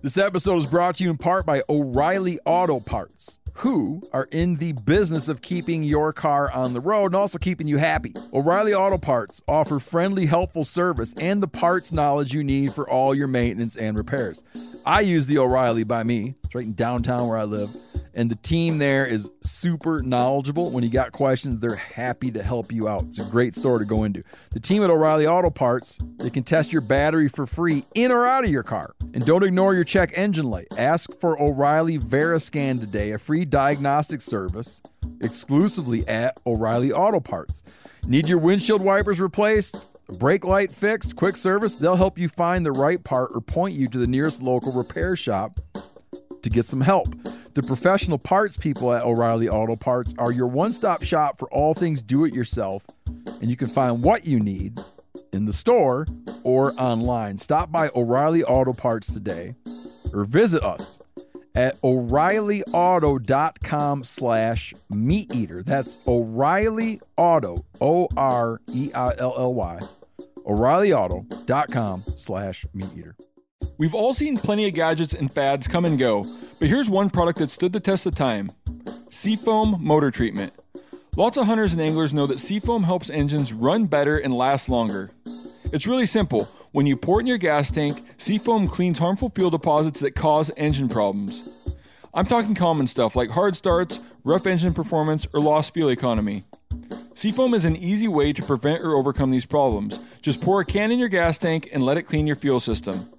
[0.00, 4.54] This episode is brought to you in part by O'Reilly Auto Parts who are in
[4.56, 8.14] the business of keeping your car on the road and also keeping you happy.
[8.32, 13.16] O'Reilly Auto Parts offer friendly, helpful service and the parts knowledge you need for all
[13.16, 14.44] your maintenance and repairs.
[14.88, 16.34] I use the O'Reilly by me.
[16.44, 17.70] It's right in downtown where I live
[18.18, 20.70] and the team there is super knowledgeable.
[20.70, 23.04] When you got questions, they're happy to help you out.
[23.04, 24.24] It's a great store to go into.
[24.50, 28.26] The team at O'Reilly Auto Parts, they can test your battery for free in or
[28.26, 28.96] out of your car.
[29.14, 30.66] And don't ignore your check engine light.
[30.76, 34.82] Ask for O'Reilly Veriscan today, a free diagnostic service
[35.20, 37.62] exclusively at O'Reilly Auto Parts.
[38.04, 39.76] Need your windshield wipers replaced?
[40.16, 43.88] Brake light fixed, quick service, they'll help you find the right part or point you
[43.88, 45.60] to the nearest local repair shop
[46.42, 47.14] to get some help.
[47.54, 51.74] The professional parts people at O'Reilly Auto Parts are your one stop shop for all
[51.74, 52.86] things do it yourself,
[53.40, 54.80] and you can find what you need
[55.32, 56.06] in the store
[56.44, 57.38] or online.
[57.38, 59.56] Stop by O'Reilly Auto Parts today
[60.12, 61.00] or visit us
[61.54, 69.80] at o'reillyauto.com slash meat eater that's o'reilly auto o-r-e-i-l-l-y
[70.48, 73.14] o'reillyauto.com slash meat eater
[73.76, 76.24] We've all seen plenty of gadgets and fads come and go,
[76.58, 78.50] but here's one product that stood the test of time
[79.10, 80.52] Seafoam Motor Treatment.
[81.16, 85.10] Lots of hunters and anglers know that Seafoam helps engines run better and last longer.
[85.72, 86.48] It's really simple.
[86.72, 90.50] When you pour it in your gas tank, Seafoam cleans harmful fuel deposits that cause
[90.56, 91.48] engine problems.
[92.14, 96.44] I'm talking common stuff like hard starts, rough engine performance, or lost fuel economy.
[97.18, 99.98] Seafoam is an easy way to prevent or overcome these problems.
[100.22, 103.10] Just pour a can in your gas tank and let it clean your fuel system.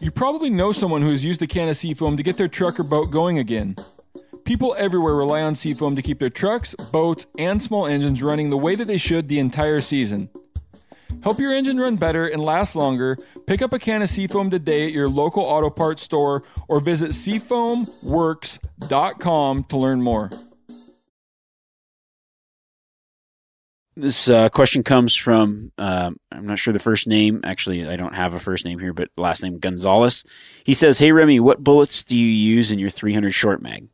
[0.00, 2.80] You probably know someone who has used a can of seafoam to get their truck
[2.80, 3.76] or boat going again.
[4.46, 8.56] People everywhere rely on seafoam to keep their trucks, boats, and small engines running the
[8.56, 10.30] way that they should the entire season.
[11.22, 13.18] Help your engine run better and last longer.
[13.46, 17.10] Pick up a can of Seafoam today at your local auto parts store or visit
[17.10, 20.30] seafoamworks.com to learn more.
[23.94, 27.40] This uh, question comes from, uh, I'm not sure the first name.
[27.44, 30.24] Actually, I don't have a first name here, but last name Gonzalez.
[30.64, 33.88] He says, Hey, Remy, what bullets do you use in your 300 short mag?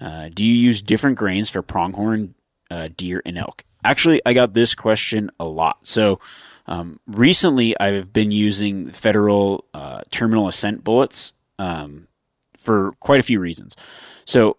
[0.00, 2.34] Uh, do you use different grains for pronghorn,
[2.70, 3.64] uh, deer, and elk?
[3.84, 5.86] Actually, I got this question a lot.
[5.86, 6.18] So
[6.66, 12.08] um, recently, I've been using federal uh, terminal ascent bullets um,
[12.56, 13.76] for quite a few reasons.
[14.24, 14.56] So,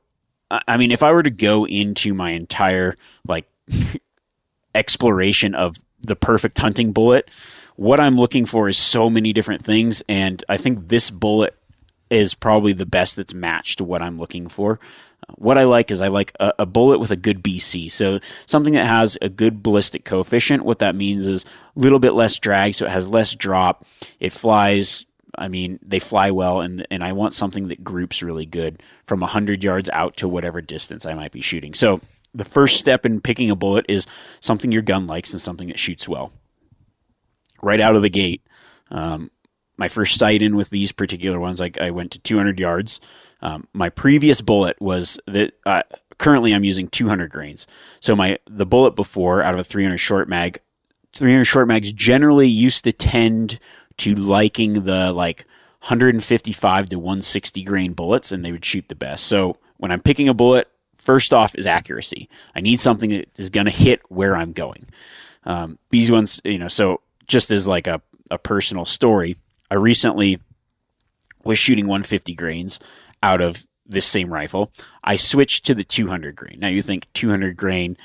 [0.51, 2.95] I mean, if I were to go into my entire,
[3.27, 3.45] like,
[4.75, 7.29] exploration of the perfect hunting bullet.
[7.75, 11.57] What I'm looking for is so many different things, and I think this bullet
[12.09, 14.79] is probably the best that's matched to what I'm looking for.
[15.35, 17.91] What I like is I like a, a, bullet with a good BC.
[17.91, 20.63] So something that has a good ballistic coefficient.
[20.63, 23.85] What that means is a little bit less drag, so it has less drop.
[24.19, 25.05] It flies.
[25.37, 29.21] I mean, they fly well, and and I want something that groups really good from
[29.21, 31.73] hundred yards out to whatever distance I might be shooting.
[31.73, 32.01] So
[32.35, 34.05] the first step in picking a bullet is
[34.41, 36.31] something your gun likes and something that shoots well.
[37.61, 38.45] right out of the gate.
[38.91, 39.31] Um,
[39.77, 42.99] my first sight in with these particular ones, I, I went to 200 yards.
[43.41, 45.81] Um, my previous bullet was that uh,
[46.17, 47.65] currently I'm using 200 grains.
[47.99, 50.59] So my the bullet before out of a 300 short mag,
[51.13, 53.59] 300 short mags generally used to tend
[53.97, 55.45] to liking the like
[55.81, 59.25] 155 to 160 grain bullets, and they would shoot the best.
[59.25, 60.69] So when I'm picking a bullet,
[61.05, 62.27] first off is accuracy.
[62.55, 64.87] I need something that is going to hit where I'm going.
[65.45, 69.37] Um, these ones, you know, so just as like a, a personal story,
[69.71, 70.39] I recently
[71.43, 72.79] was shooting 150 grains
[73.23, 74.71] out of this same rifle.
[75.03, 76.59] I switched to the 200 grain.
[76.59, 77.97] Now you think 200 grain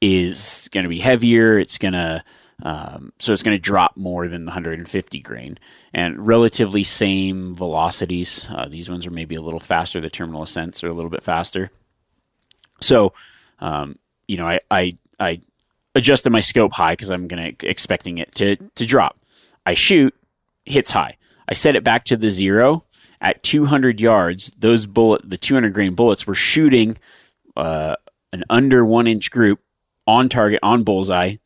[0.00, 1.56] is going to be heavier.
[1.56, 2.24] It's going to
[2.62, 5.58] um, so it's going to drop more than the 150 grain
[5.94, 8.46] and relatively same velocities.
[8.50, 9.98] Uh, these ones are maybe a little faster.
[9.98, 11.70] The Terminal Ascents are a little bit faster.
[12.80, 13.12] So,
[13.58, 15.40] um, you know, I, I, I
[15.94, 19.18] adjusted my scope high because I'm going to expecting it to, to drop.
[19.66, 20.14] I shoot,
[20.64, 21.16] hits high.
[21.48, 22.84] I set it back to the zero
[23.20, 24.50] at 200 yards.
[24.58, 26.96] Those bullet, the 200 grain bullets, were shooting
[27.56, 27.96] uh,
[28.32, 29.60] an under one inch group
[30.06, 31.36] on target on bullseye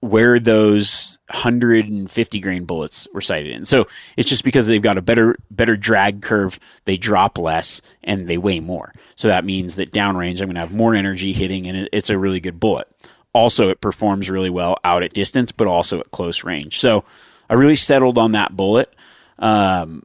[0.00, 3.64] where those 150 grain bullets were sighted in.
[3.66, 3.86] So
[4.16, 8.38] it's just because they've got a better better drag curve, they drop less and they
[8.38, 8.94] weigh more.
[9.14, 12.18] So that means that downrange I'm going to have more energy hitting and it's a
[12.18, 12.88] really good bullet.
[13.34, 16.80] Also it performs really well out at distance but also at close range.
[16.80, 17.04] So
[17.50, 18.94] I really settled on that bullet.
[19.38, 20.04] Um,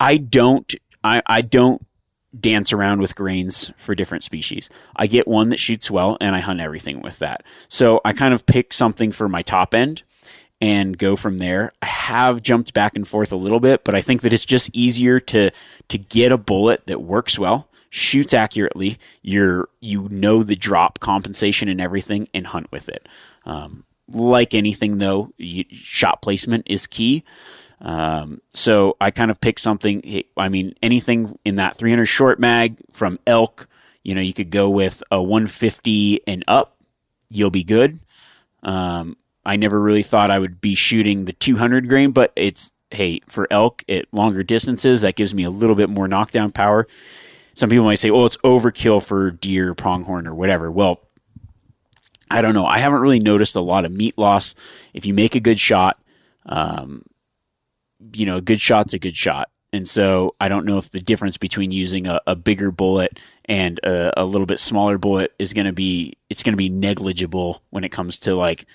[0.00, 1.86] I don't I, I don't
[2.40, 4.70] dance around with grains for different species.
[4.96, 7.44] I get one that shoots well and I hunt everything with that.
[7.68, 10.02] So I kind of pick something for my top end
[10.60, 11.70] and go from there.
[11.82, 14.70] I have jumped back and forth a little bit, but I think that it's just
[14.72, 15.50] easier to
[15.88, 18.98] to get a bullet that works well, shoots accurately.
[19.22, 23.08] You're you know the drop compensation and everything, and hunt with it.
[23.44, 27.24] Um, like anything, though, you, shot placement is key.
[27.80, 30.22] Um, so I kind of picked something.
[30.36, 33.68] I mean, anything in that 300 short mag from elk.
[34.02, 36.76] You know, you could go with a 150 and up.
[37.30, 38.00] You'll be good.
[38.62, 43.20] Um, I never really thought I would be shooting the 200 grain, but it's hey
[43.26, 46.86] for elk at longer distances that gives me a little bit more knockdown power.
[47.54, 51.00] Some people might say, "Oh, it's overkill for deer, pronghorn, or whatever." Well,
[52.30, 52.66] I don't know.
[52.66, 54.54] I haven't really noticed a lot of meat loss.
[54.92, 56.00] If you make a good shot,
[56.46, 57.02] um,
[58.12, 59.50] you know, a good shot's a good shot.
[59.72, 63.80] And so I don't know if the difference between using a, a bigger bullet and
[63.82, 67.60] a, a, little bit smaller bullet is going to be it's going to be negligible
[67.70, 68.66] when it comes to like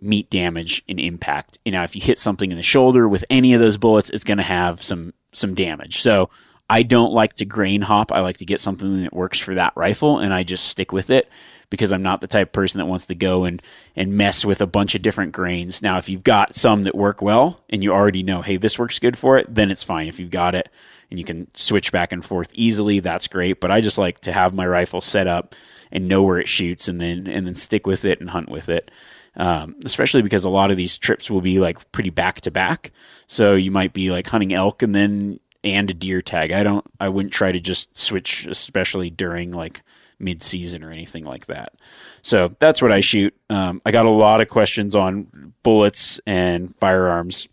[0.00, 1.58] meat damage and impact.
[1.64, 4.22] You know, if you hit something in the shoulder with any of those bullets, it's
[4.22, 6.00] going to have some some damage.
[6.00, 6.30] So
[6.68, 8.10] I don't like to grain hop.
[8.10, 11.10] I like to get something that works for that rifle and I just stick with
[11.10, 11.28] it
[11.68, 13.60] because I'm not the type of person that wants to go and,
[13.96, 15.82] and mess with a bunch of different grains.
[15.82, 18.98] Now, if you've got some that work well and you already know, hey, this works
[18.98, 20.06] good for it, then it's fine.
[20.06, 20.70] If you've got it
[21.10, 23.60] and you can switch back and forth easily, that's great.
[23.60, 25.54] But I just like to have my rifle set up
[25.92, 28.68] and know where it shoots and then and then stick with it and hunt with
[28.68, 28.90] it.
[29.36, 32.92] Um, especially because a lot of these trips will be like pretty back to back.
[33.26, 36.52] So you might be like hunting elk and then and a deer tag.
[36.52, 36.84] I don't.
[37.00, 39.82] I wouldn't try to just switch, especially during like
[40.18, 41.74] mid season or anything like that.
[42.22, 43.34] So that's what I shoot.
[43.50, 47.48] Um, I got a lot of questions on bullets and firearms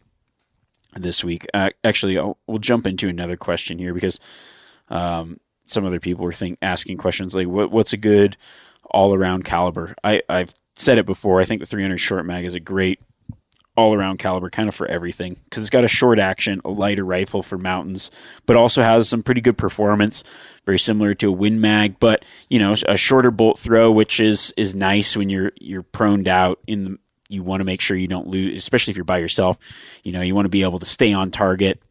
[0.93, 1.47] this week.
[1.53, 4.19] Uh, actually, I'll, we'll jump into another question here because
[4.89, 8.37] um, some other people were think, asking questions like, what, "What's a good
[8.85, 11.39] all around caliber?" I, I've said it before.
[11.39, 12.99] I think the 300 short mag is a great
[13.77, 17.05] all around caliber kind of for everything because it's got a short action, a lighter
[17.05, 18.11] rifle for mountains,
[18.45, 20.23] but also has some pretty good performance,
[20.65, 24.53] very similar to a Win Mag, but you know a shorter bolt throw, which is
[24.57, 26.97] is nice when you're you're proned out in the.
[27.29, 29.57] You want to make sure you don't lose, especially if you're by yourself.
[30.03, 31.81] You know, you want to be able to stay on target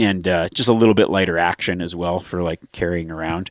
[0.00, 3.50] and uh, just a little bit lighter action as well for like carrying around.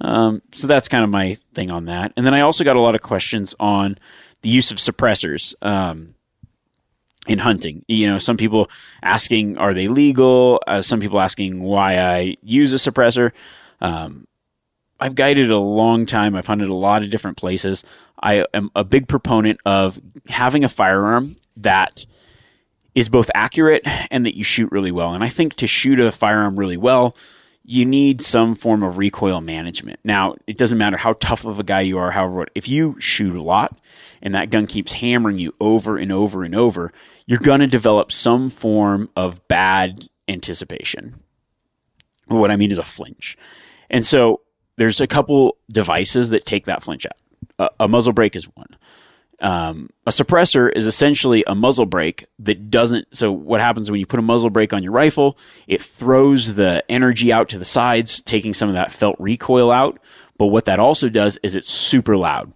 [0.00, 2.12] Um, so that's kind of my thing on that.
[2.16, 3.98] And then I also got a lot of questions on
[4.42, 5.54] the use of suppressors.
[5.62, 6.14] Um,
[7.26, 7.84] in hunting.
[7.88, 8.70] You know, some people
[9.02, 10.60] asking, are they legal?
[10.66, 13.32] Uh, some people asking why I use a suppressor.
[13.80, 14.26] Um,
[14.98, 16.36] I've guided a long time.
[16.36, 17.84] I've hunted a lot of different places.
[18.22, 22.06] I am a big proponent of having a firearm that
[22.94, 25.14] is both accurate and that you shoot really well.
[25.14, 27.16] And I think to shoot a firearm really well,
[27.64, 30.00] you need some form of recoil management.
[30.04, 33.34] Now, it doesn't matter how tough of a guy you are, however, if you shoot
[33.34, 33.80] a lot
[34.22, 36.92] and that gun keeps hammering you over and over and over,
[37.26, 41.20] you're going to develop some form of bad anticipation.
[42.26, 43.36] What I mean is a flinch.
[43.90, 44.40] And so
[44.76, 47.16] there's a couple devices that take that flinch out.
[47.58, 48.76] A, a muzzle brake is one.
[49.40, 53.08] Um, a suppressor is essentially a muzzle brake that doesn't.
[53.14, 55.36] So, what happens when you put a muzzle brake on your rifle?
[55.66, 59.98] It throws the energy out to the sides, taking some of that felt recoil out.
[60.38, 62.52] But what that also does is it's super loud.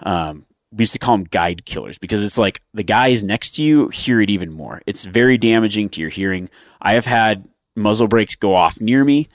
[0.00, 3.62] Um, we used to call them guide killers because it's like the guys next to
[3.62, 4.82] you hear it even more.
[4.86, 6.48] It's very damaging to your hearing.
[6.80, 9.28] I have had muzzle brakes go off near me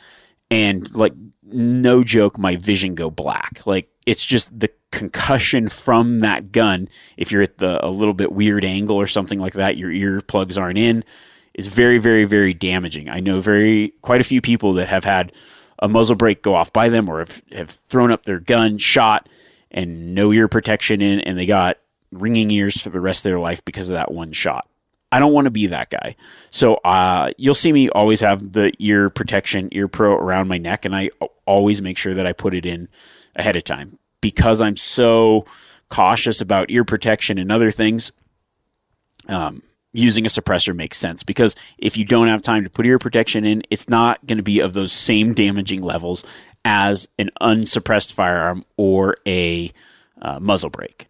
[0.50, 1.14] and like
[1.44, 3.62] no joke my vision go black.
[3.66, 8.32] Like it's just the concussion from that gun if you're at the a little bit
[8.32, 11.04] weird angle or something like that your earplugs aren't in
[11.54, 13.10] is very very very damaging.
[13.10, 15.34] I know very quite a few people that have had
[15.80, 19.28] a muzzle brake go off by them or have, have thrown up their gun, shot
[19.72, 21.78] and no ear protection in and they got
[22.12, 24.68] ringing ears for the rest of their life because of that one shot.
[25.12, 26.16] I don't want to be that guy.
[26.52, 30.86] So uh, you'll see me always have the ear protection, ear pro around my neck,
[30.86, 31.10] and I
[31.46, 32.88] always make sure that I put it in
[33.36, 35.46] ahead of time because I'm so
[35.90, 38.12] cautious about ear protection and other things.
[39.28, 39.62] Um,
[39.94, 43.46] using a suppressor makes sense because if you don't have time to put ear protection
[43.46, 46.24] in, it's not going to be of those same damaging levels
[46.66, 49.72] as an unsuppressed firearm or a
[50.22, 51.08] uh, muzzle brake.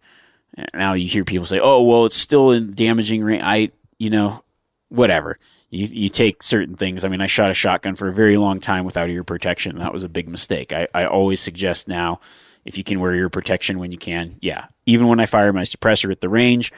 [0.74, 3.70] Now you hear people say, "Oh, well, it's still in damaging range." I
[4.02, 4.42] you know,
[4.88, 5.36] whatever.
[5.70, 7.04] You, you take certain things.
[7.04, 9.78] I mean, I shot a shotgun for a very long time without ear protection.
[9.78, 10.72] that was a big mistake.
[10.72, 12.18] I, I always suggest now,
[12.64, 14.66] if you can wear ear protection when you can, yeah.
[14.86, 16.72] Even when I fire my suppressor at the range,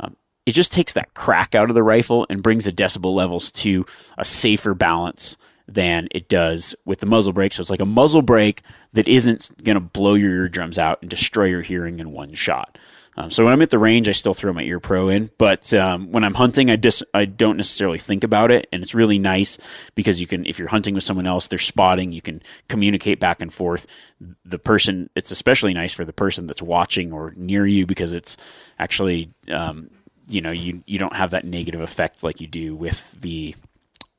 [0.00, 0.16] um,
[0.46, 3.84] it just takes that crack out of the rifle and brings the decibel levels to
[4.16, 5.36] a safer balance
[5.70, 7.52] than it does with the muzzle brake.
[7.52, 8.62] So it's like a muzzle brake
[8.92, 12.76] that isn't going to blow your eardrums out and destroy your hearing in one shot.
[13.16, 15.74] Um, so when I'm at the range, I still throw my ear pro in, but
[15.74, 19.18] um, when I'm hunting, I just I don't necessarily think about it, and it's really
[19.18, 19.58] nice
[19.94, 23.42] because you can, if you're hunting with someone else, they're spotting, you can communicate back
[23.42, 24.14] and forth.
[24.44, 28.36] The person, it's especially nice for the person that's watching or near you because it's
[28.78, 29.90] actually, um,
[30.28, 33.56] you know, you you don't have that negative effect like you do with the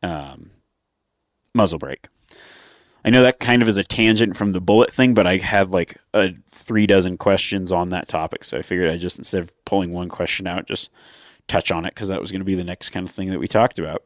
[0.03, 0.51] um,
[1.53, 2.07] muzzle brake.
[3.03, 5.71] I know that kind of is a tangent from the bullet thing, but I have
[5.71, 8.43] like a three dozen questions on that topic.
[8.43, 10.91] So I figured I just, instead of pulling one question out, just
[11.47, 13.39] touch on it because that was going to be the next kind of thing that
[13.39, 14.03] we talked about.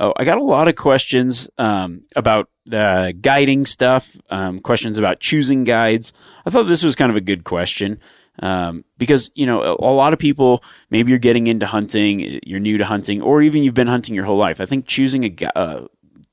[0.00, 5.18] Oh, I got a lot of questions um, about uh, guiding stuff, um, questions about
[5.20, 6.12] choosing guides.
[6.46, 7.98] I thought this was kind of a good question
[8.40, 12.60] um, because you know a, a, lot of people maybe you're getting into hunting, you're
[12.60, 14.60] new to hunting, or even you've been hunting your whole life.
[14.60, 15.86] I think choosing a uh,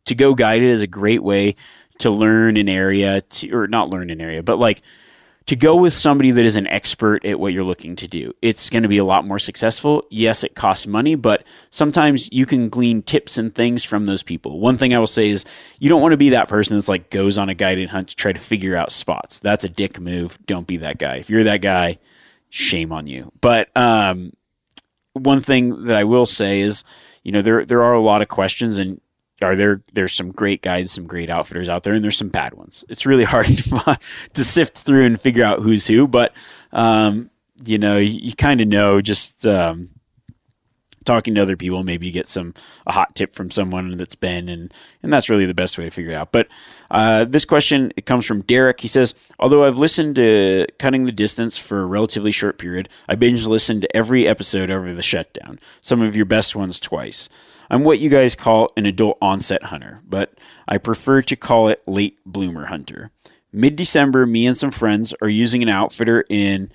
[0.06, 1.56] to go guided is a great way
[2.00, 4.82] to learn an area to, or not learn an area, but like
[5.48, 8.34] to go with somebody that is an expert at what you're looking to do.
[8.42, 10.04] It's going to be a lot more successful.
[10.10, 14.60] Yes, it costs money, but sometimes you can glean tips and things from those people.
[14.60, 15.46] One thing I will say is
[15.80, 18.16] you don't want to be that person that's like goes on a guided hunt to
[18.16, 19.40] try to figure out spots.
[19.40, 20.40] That's a dick move.
[20.48, 21.18] Don't be that guy.
[21.18, 22.00] If you're that guy,
[22.50, 23.32] shame on you.
[23.40, 24.34] But um,
[25.14, 26.84] one thing that I will say is,
[27.24, 29.00] you know, there there are a lot of questions and
[29.42, 32.54] are there there's some great guides some great outfitters out there and there's some bad
[32.54, 32.86] ones.
[32.90, 34.00] It's really hard to,
[34.34, 36.34] to sift through and figure out who's who but
[36.72, 37.30] um,
[37.64, 39.90] you know you, you kind of know just um,
[41.06, 42.54] talking to other people maybe you get some
[42.88, 44.74] a hot tip from someone that's been and
[45.04, 46.32] and that's really the best way to figure it out.
[46.32, 46.48] But
[46.90, 48.82] uh, this question it comes from derek.
[48.82, 53.16] He says although i've listened to cutting the distance for a relatively short period i
[53.16, 57.30] binge listened to every episode over the shutdown some of your best ones twice
[57.70, 60.38] I'm what you guys call an adult onset hunter, but
[60.68, 63.12] I prefer to call it late bloomer hunter.
[63.52, 66.72] Mid December, me and some friends are using an outfitter in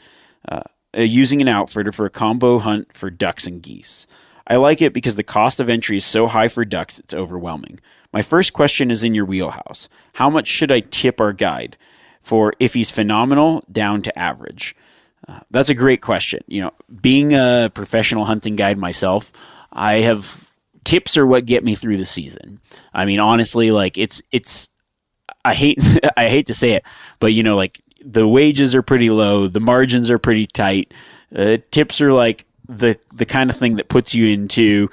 [0.51, 0.63] uh,
[0.97, 4.07] uh, using an outfitter for a combo hunt for ducks and geese.
[4.47, 7.79] I like it because the cost of entry is so high for ducks, it's overwhelming.
[8.13, 9.89] My first question is in your wheelhouse.
[10.15, 11.77] How much should I tip our guide
[12.23, 14.75] for if he's phenomenal down to average?
[15.29, 16.43] Uh, that's a great question.
[16.49, 19.31] You know, being a professional hunting guide myself,
[19.73, 20.50] I have
[20.91, 22.59] tips are what get me through the season.
[22.93, 24.69] I mean, honestly, like it's it's
[25.45, 25.79] I hate
[26.17, 26.85] I hate to say it,
[27.21, 30.93] but you know, like the wages are pretty low, the margins are pretty tight.
[31.35, 34.91] Uh, tips are like the the kind of thing that puts you into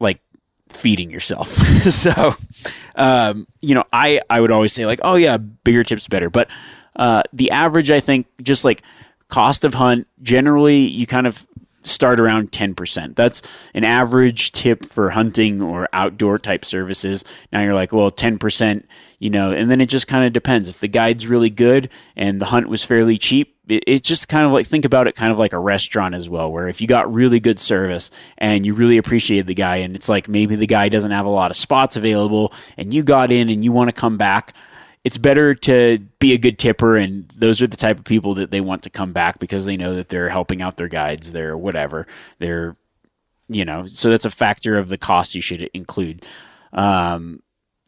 [0.00, 0.20] like
[0.70, 1.48] feeding yourself.
[1.88, 2.34] so,
[2.96, 6.48] um, you know, I I would always say like, oh yeah, bigger tips better, but
[6.96, 8.82] uh, the average, I think, just like
[9.28, 11.46] cost of hunt, generally you kind of
[11.90, 13.16] start around 10%.
[13.16, 13.42] That's
[13.74, 17.24] an average tip for hunting or outdoor type services.
[17.52, 18.84] Now you're like, well, 10%,
[19.18, 20.68] you know, and then it just kind of depends.
[20.68, 24.46] If the guide's really good and the hunt was fairly cheap, it, it's just kind
[24.46, 26.86] of like, think about it kind of like a restaurant as well, where if you
[26.86, 30.66] got really good service and you really appreciated the guy, and it's like maybe the
[30.66, 33.88] guy doesn't have a lot of spots available and you got in and you want
[33.88, 34.54] to come back
[35.04, 38.50] it's better to be a good tipper and those are the type of people that
[38.50, 41.56] they want to come back because they know that they're helping out their guides they're
[41.56, 42.06] whatever
[42.38, 42.76] they're
[43.50, 46.24] you know so that's a factor of the cost you should include.
[46.72, 47.42] Um,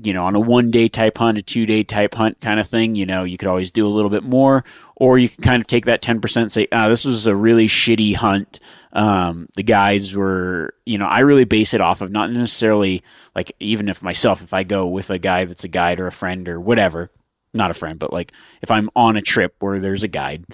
[0.05, 2.67] you know on a one day type hunt a two day type hunt kind of
[2.67, 4.65] thing you know you could always do a little bit more
[4.97, 7.67] or you can kind of take that 10% and say oh this was a really
[7.67, 8.61] shitty hunt.
[8.93, 13.03] Um, the guides were you know i really base it off of not necessarily
[13.35, 16.13] like even if myself if i go with a guy that's a guide or a
[16.13, 17.11] friend or whatever
[17.55, 20.45] not a friend but like if i'm on a trip where there's a guide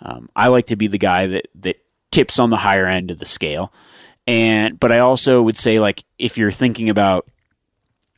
[0.00, 1.76] um, i like to be the guy that that
[2.14, 3.72] tips on the higher end of the scale.
[4.26, 7.28] And but i also would say like if you're thinking about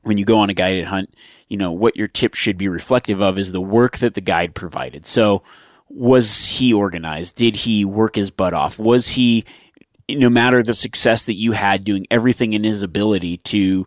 [0.06, 1.14] when you go on a guided hunt
[1.48, 4.54] you know what your tip should be reflective of is the work that the guide
[4.54, 5.42] provided so
[5.88, 9.44] was he organized did he work his butt off was he
[10.08, 13.86] no matter the success that you had doing everything in his ability to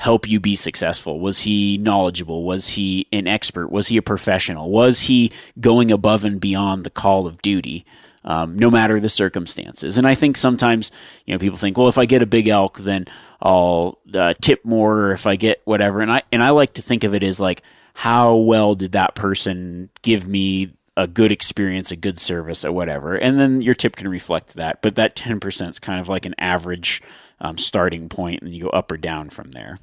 [0.00, 1.20] help you be successful?
[1.20, 2.44] Was he knowledgeable?
[2.44, 3.68] Was he an expert?
[3.68, 4.70] Was he a professional?
[4.70, 7.84] Was he going above and beyond the call of duty?
[8.22, 9.96] Um, no matter the circumstances.
[9.96, 10.90] And I think sometimes,
[11.24, 13.06] you know, people think, well, if I get a big elk, then
[13.40, 16.02] I'll uh, tip more, or if I get whatever.
[16.02, 17.62] And I and I like to think of it as like,
[17.94, 23.14] how well did that person give me a good experience, a good service, or whatever.
[23.14, 24.82] And then your tip can reflect that.
[24.82, 27.00] But that 10% is kind of like an average
[27.40, 29.78] um, starting point, and you go up or down from there.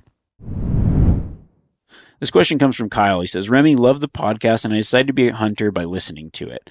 [2.19, 3.21] This question comes from Kyle.
[3.21, 6.31] He says, Remi, love the podcast, and I decided to be a hunter by listening
[6.31, 6.69] to it.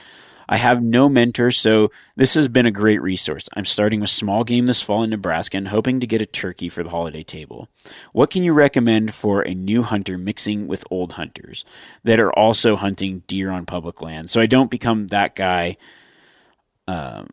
[0.48, 3.48] I have no mentor, so this has been a great resource.
[3.54, 6.68] I'm starting a small game this fall in Nebraska and hoping to get a turkey
[6.68, 7.68] for the holiday table.
[8.12, 11.64] What can you recommend for a new hunter mixing with old hunters
[12.04, 15.76] that are also hunting deer on public land so I don't become that guy?
[16.88, 17.30] Um,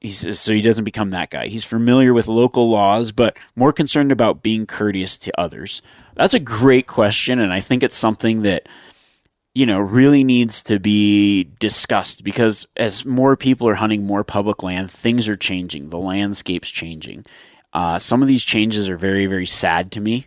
[0.00, 1.48] he says, so he doesn't become that guy.
[1.48, 5.82] He's familiar with local laws, but more concerned about being courteous to others.
[6.14, 8.66] That's a great question, and I think it's something that
[9.54, 14.62] you know, really needs to be discussed because as more people are hunting more public
[14.62, 15.88] land, things are changing.
[15.88, 17.26] The landscape's changing.
[17.72, 20.26] Uh, some of these changes are very, very sad to me,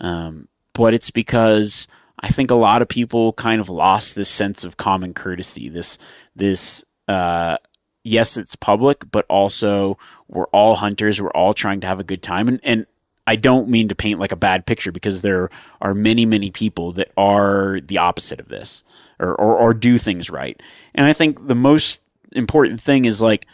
[0.00, 1.88] um, but it's because
[2.20, 5.68] I think a lot of people kind of lost this sense of common courtesy.
[5.68, 5.98] This,
[6.36, 7.56] this, uh,
[8.04, 9.98] yes, it's public, but also
[10.28, 11.20] we're all hunters.
[11.20, 12.86] We're all trying to have a good time, and and
[13.30, 15.50] I don't mean to paint like a bad picture because there
[15.80, 18.82] are many, many people that are the opposite of this
[19.20, 20.60] or, or, or do things right.
[20.96, 22.02] And I think the most
[22.32, 23.46] important thing is like,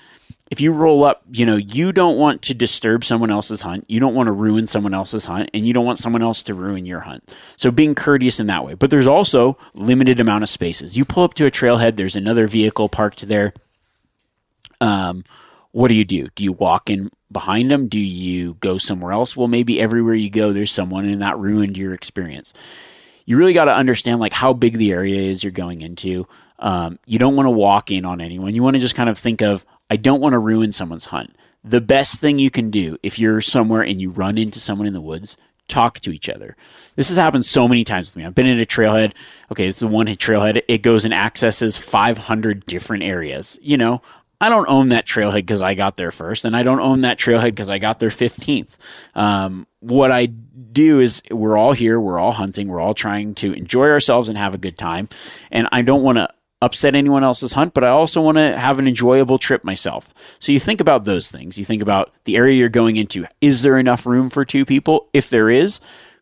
[0.51, 3.85] if you roll up, you know, you don't want to disturb someone else's hunt.
[3.87, 6.55] You don't want to ruin someone else's hunt and you don't want someone else to
[6.55, 7.31] ruin your hunt.
[7.59, 8.73] So being courteous in that way.
[8.73, 10.97] But there's also limited amount of spaces.
[10.97, 13.53] You pull up to a trailhead, there's another vehicle parked there.
[14.81, 15.23] Um,
[15.73, 16.29] what do you do?
[16.35, 17.89] Do you walk in behind them?
[17.89, 19.37] Do you go somewhere else?
[19.37, 22.53] Well, maybe everywhere you go, there's someone, and that ruined your experience.
[23.25, 26.29] You really got to understand like how big the area is you're going into.
[26.59, 28.55] Um, you don't want to walk in on anyone.
[28.55, 31.35] You want to just kind of think of, I don't want to ruin someone's hunt.
[31.65, 34.93] The best thing you can do if you're somewhere and you run into someone in
[34.93, 35.37] the woods,
[35.69, 36.57] talk to each other.
[36.95, 38.25] This has happened so many times with me.
[38.25, 39.15] I've been in a trailhead.
[39.51, 40.63] Okay, it's the one trailhead.
[40.69, 43.59] It goes and accesses 500 different areas.
[43.61, 44.03] You know,
[44.41, 47.19] I don't own that trailhead because I got there first, and I don't own that
[47.19, 48.77] trailhead because I got there 15th.
[49.15, 53.53] Um, what I do is we're all here, we're all hunting, we're all trying to
[53.53, 55.09] enjoy ourselves and have a good time.
[55.51, 56.29] And I don't want to
[56.63, 60.37] upset anyone else's hunt, but I also want to have an enjoyable trip myself.
[60.39, 61.59] So you think about those things.
[61.59, 63.27] You think about the area you're going into.
[63.41, 65.09] Is there enough room for two people?
[65.13, 65.81] If there is,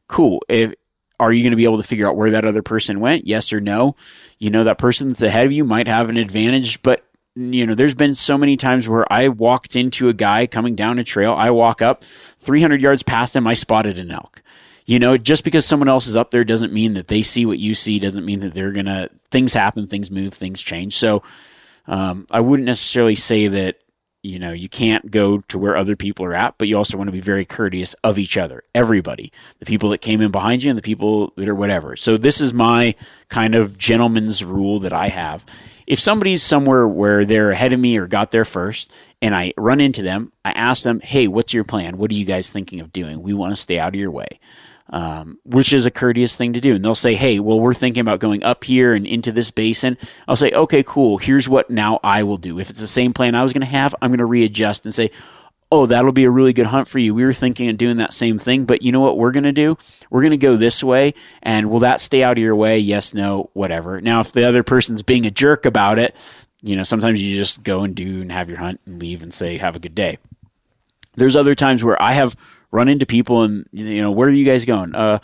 [0.08, 0.42] cool.
[0.48, 0.74] If
[1.20, 3.26] are you going to be able to figure out where that other person went?
[3.26, 3.94] Yes or no?
[4.38, 7.04] You know that person that's ahead of you might have an advantage, but
[7.36, 10.98] you know, there's been so many times where I walked into a guy coming down
[10.98, 11.32] a trail.
[11.32, 14.42] I walk up 300 yards past him, I spotted an elk.
[14.86, 17.58] You know, just because someone else is up there doesn't mean that they see what
[17.58, 20.94] you see, doesn't mean that they're going to, things happen, things move, things change.
[20.94, 21.22] So
[21.86, 23.76] um, I wouldn't necessarily say that,
[24.22, 27.08] you know, you can't go to where other people are at, but you also want
[27.08, 30.70] to be very courteous of each other, everybody, the people that came in behind you
[30.70, 31.96] and the people that are whatever.
[31.96, 32.94] So this is my
[33.28, 35.44] kind of gentleman's rule that I have
[35.86, 39.80] if somebody's somewhere where they're ahead of me or got there first and I run
[39.80, 41.98] into them, I ask them, hey, what's your plan?
[41.98, 43.22] What are you guys thinking of doing?
[43.22, 44.40] We want to stay out of your way.
[44.90, 46.74] Um, which is a courteous thing to do.
[46.74, 49.96] And they'll say, hey, well, we're thinking about going up here and into this basin.
[50.28, 51.16] I'll say, okay, cool.
[51.16, 52.60] Here's what now I will do.
[52.60, 54.94] If it's the same plan I was going to have, I'm going to readjust and
[54.94, 55.10] say,
[55.70, 57.14] oh, that'll be a really good hunt for you.
[57.14, 59.52] We were thinking of doing that same thing, but you know what we're going to
[59.52, 59.76] do?
[60.10, 62.78] We're going to go this way, and will that stay out of your way?
[62.78, 64.00] Yes, no, whatever.
[64.00, 66.16] Now, if the other person's being a jerk about it,
[66.62, 69.32] you know, sometimes you just go and do and have your hunt and leave and
[69.32, 70.18] say, have a good day.
[71.16, 72.34] There's other times where I have
[72.70, 74.96] run into people and you know where are you guys going?
[74.96, 75.20] Uh,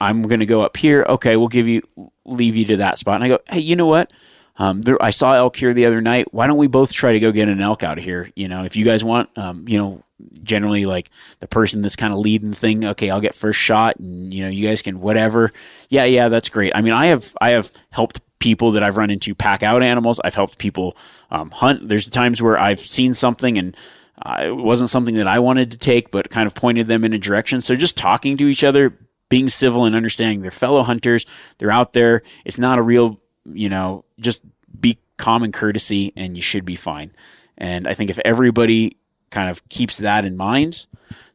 [0.00, 1.04] I'm going to go up here.
[1.08, 1.82] Okay, we'll give you
[2.26, 3.16] leave you to that spot.
[3.16, 4.12] And I go, hey, you know what?
[4.56, 6.32] Um, there, I saw elk here the other night.
[6.32, 8.30] Why don't we both try to go get an elk out of here?
[8.36, 10.02] You know, if you guys want, um, you know,
[10.42, 12.84] generally like the person that's kind of leading the thing.
[12.84, 15.52] Okay, I'll get first shot, and you know, you guys can whatever.
[15.88, 16.72] Yeah, yeah, that's great.
[16.74, 20.20] I mean, I have I have helped people that I've run into pack out animals.
[20.24, 20.96] I've helped people
[21.30, 21.88] um, hunt.
[21.88, 23.76] There's times where I've seen something and
[24.22, 27.12] uh, it wasn't something that I wanted to take, but kind of pointed them in
[27.12, 27.60] a direction.
[27.60, 28.98] So just talking to each other,
[29.28, 31.24] being civil and understanding they're fellow hunters,
[31.58, 32.22] they're out there.
[32.44, 33.20] It's not a real,
[33.50, 34.42] you know, just
[34.78, 37.12] be common courtesy and you should be fine.
[37.58, 38.96] And I think if everybody
[39.30, 40.86] kind of keeps that in mind,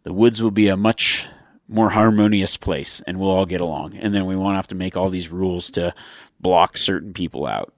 [0.04, 1.28] the woods will be a much
[1.68, 3.96] more harmonious place and we'll all get along.
[3.96, 5.94] And then we won't have to make all these rules to
[6.40, 7.74] block certain people out.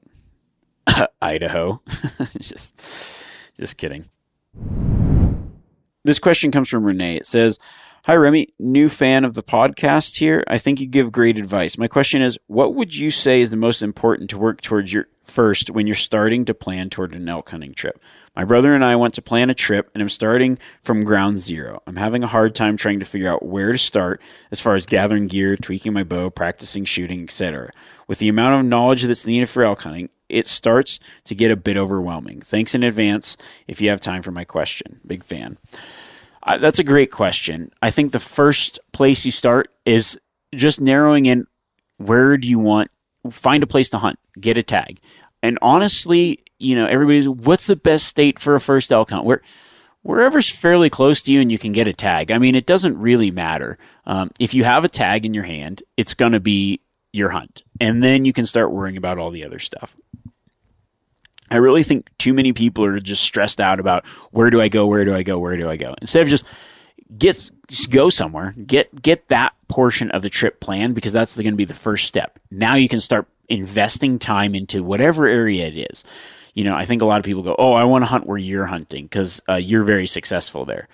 [1.22, 1.82] Idaho.
[2.40, 3.26] just
[3.58, 4.06] just kidding.
[6.08, 7.18] This question comes from Renee.
[7.18, 7.60] It says,
[8.06, 10.42] Hi, Remi, new fan of the podcast here.
[10.48, 11.78] I think you give great advice.
[11.78, 15.08] My question is, what would you say is the most important to work towards your
[15.28, 18.02] first when you're starting to plan toward an elk hunting trip?
[18.36, 21.82] My brother and I want to plan a trip, and I'm starting from ground zero.
[21.88, 24.22] I'm having a hard time trying to figure out where to start
[24.52, 27.72] as far as gathering gear, tweaking my bow, practicing shooting, etc.
[28.08, 31.56] With the amount of knowledge that's needed for elk hunting, it starts to get a
[31.56, 32.42] bit overwhelming.
[32.42, 35.00] Thanks in advance if you have time for my question.
[35.06, 35.58] Big fan.
[36.44, 37.72] Uh, that's a great question.
[37.82, 40.18] I think the first place you start is
[40.56, 41.46] just narrowing in
[41.98, 42.92] where do you want
[43.32, 45.00] find a place to hunt, get a tag.
[45.44, 49.26] And honestly, you know, everybody's what's the best state for a first elk hunt?
[49.26, 49.42] Where
[50.02, 52.32] wherever's fairly close to you and you can get a tag.
[52.32, 53.78] I mean, it doesn't really matter.
[54.06, 56.80] Um, if you have a tag in your hand, it's going to be
[57.12, 59.96] your hunt, and then you can start worrying about all the other stuff.
[61.50, 64.86] I really think too many people are just stressed out about where do I go,
[64.86, 66.46] where do I go, where do I go, instead of just
[67.16, 67.52] get
[67.90, 71.66] go somewhere, get get that portion of the trip planned because that's going to be
[71.66, 72.40] the first step.
[72.52, 76.04] Now you can start investing time into whatever area it is.
[76.54, 78.38] You know, I think a lot of people go, "Oh, I want to hunt where
[78.38, 80.88] you're hunting because uh, you're very successful there."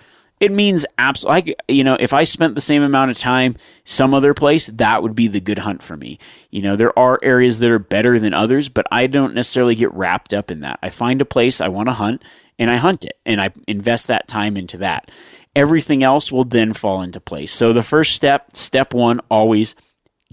[0.44, 3.56] it means absolutely like you know if i spent the same amount of time
[3.86, 6.20] some other place that would be the good hunt for me
[6.52, 9.94] you know there are areas that are better than others but i don't necessarily get
[9.94, 12.22] wrapped up in that i find a place i want to hunt
[12.60, 15.10] and i hunt it and i invest that time into that
[15.56, 19.76] everything else will then fall into place so the first step step one always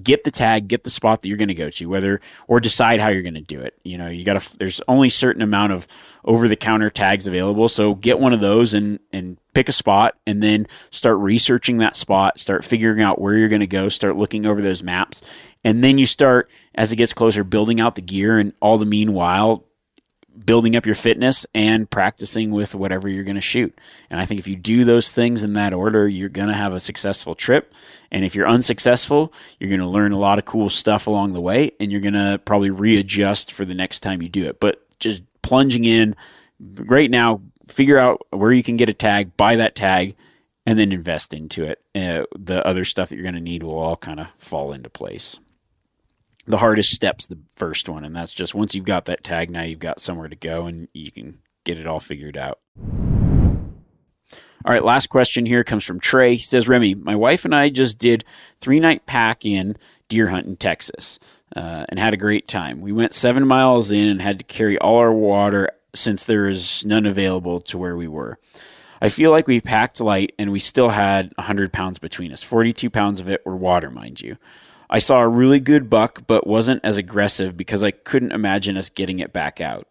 [0.02, 3.00] get the tag, get the spot that you're going to go to, whether or decide
[3.00, 3.78] how you're going to do it.
[3.82, 4.58] You know, you got to.
[4.58, 5.86] There's only certain amount of
[6.24, 10.16] over the counter tags available, so get one of those and and pick a spot,
[10.26, 14.16] and then start researching that spot, start figuring out where you're going to go, start
[14.16, 15.22] looking over those maps,
[15.64, 18.86] and then you start as it gets closer building out the gear, and all the
[18.86, 19.64] meanwhile
[20.44, 23.76] building up your fitness and practicing with whatever you're going to shoot.
[24.08, 26.74] And I think if you do those things in that order, you're going to have
[26.74, 27.74] a successful trip.
[28.10, 31.40] And if you're unsuccessful, you're going to learn a lot of cool stuff along the
[31.40, 34.60] way and you're going to probably readjust for the next time you do it.
[34.60, 36.16] But just plunging in
[36.58, 40.16] right now, figure out where you can get a tag, buy that tag,
[40.66, 41.82] and then invest into it.
[41.94, 44.90] Uh, the other stuff that you're going to need will all kind of fall into
[44.90, 45.38] place
[46.46, 49.62] the hardest step's the first one, and that's just once you've got that tag, now
[49.62, 52.60] you've got somewhere to go and you can get it all figured out.
[54.62, 56.34] All right, last question here comes from Trey.
[56.34, 58.24] He says, Remi, my wife and I just did
[58.60, 59.76] three night pack in
[60.08, 61.18] deer hunt in Texas
[61.56, 62.82] uh, and had a great time.
[62.82, 66.84] We went seven miles in and had to carry all our water since there is
[66.84, 68.38] none available to where we were.
[69.00, 72.42] I feel like we packed light and we still had 100 pounds between us.
[72.42, 74.36] 42 pounds of it were water, mind you.
[74.90, 78.90] I saw a really good buck, but wasn't as aggressive because I couldn't imagine us
[78.90, 79.86] getting it back out.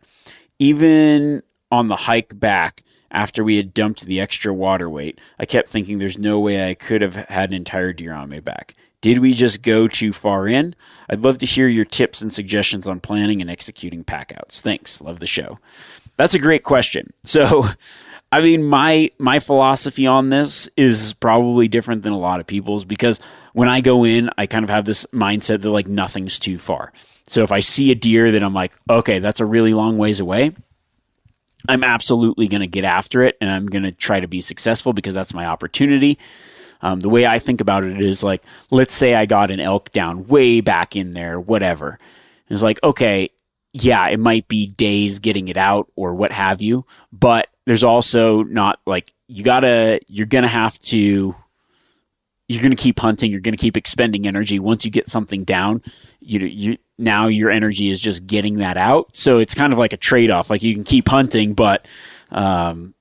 [0.60, 1.42] Even
[1.72, 5.98] on the hike back, after we had dumped the extra water weight, I kept thinking
[5.98, 8.76] there's no way I could have had an entire deer on my back.
[9.02, 10.76] Did we just go too far in?
[11.10, 14.60] I'd love to hear your tips and suggestions on planning and executing packouts.
[14.60, 15.02] Thanks.
[15.02, 15.58] Love the show.
[16.18, 17.14] That's a great question.
[17.24, 17.70] So,
[18.32, 22.86] I mean, my my philosophy on this is probably different than a lot of people's
[22.86, 23.20] because
[23.54, 26.94] when I go in, I kind of have this mindset that like nothing's too far.
[27.28, 30.20] So if I see a deer that I'm like, okay, that's a really long ways
[30.20, 30.52] away,
[31.68, 34.94] I'm absolutely going to get after it and I'm going to try to be successful
[34.94, 36.18] because that's my opportunity.
[36.82, 39.90] Um, the way I think about it is like, let's say I got an elk
[39.90, 41.98] down way back in there, whatever.
[42.48, 43.30] It's like, okay,
[43.74, 48.44] yeah, it might be days getting it out or what have you, but there's also
[48.44, 51.36] not like you gotta, you're gonna have to,
[52.48, 54.58] you're gonna keep hunting, you're gonna keep expending energy.
[54.58, 55.84] Once you get something down,
[56.20, 59.16] you you now your energy is just getting that out.
[59.16, 60.50] So it's kind of like a trade off.
[60.50, 61.88] Like you can keep hunting, but
[62.32, 62.96] um,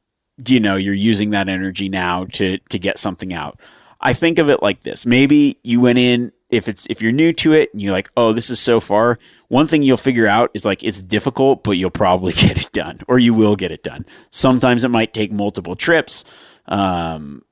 [0.46, 3.58] you know you're using that energy now to to get something out.
[4.00, 5.06] I think of it like this.
[5.06, 8.32] Maybe you went in if it's if you're new to it and you're like, "Oh,
[8.32, 11.90] this is so far." One thing you'll figure out is like it's difficult, but you'll
[11.90, 14.06] probably get it done or you will get it done.
[14.30, 16.24] Sometimes it might take multiple trips.
[16.66, 17.42] Um,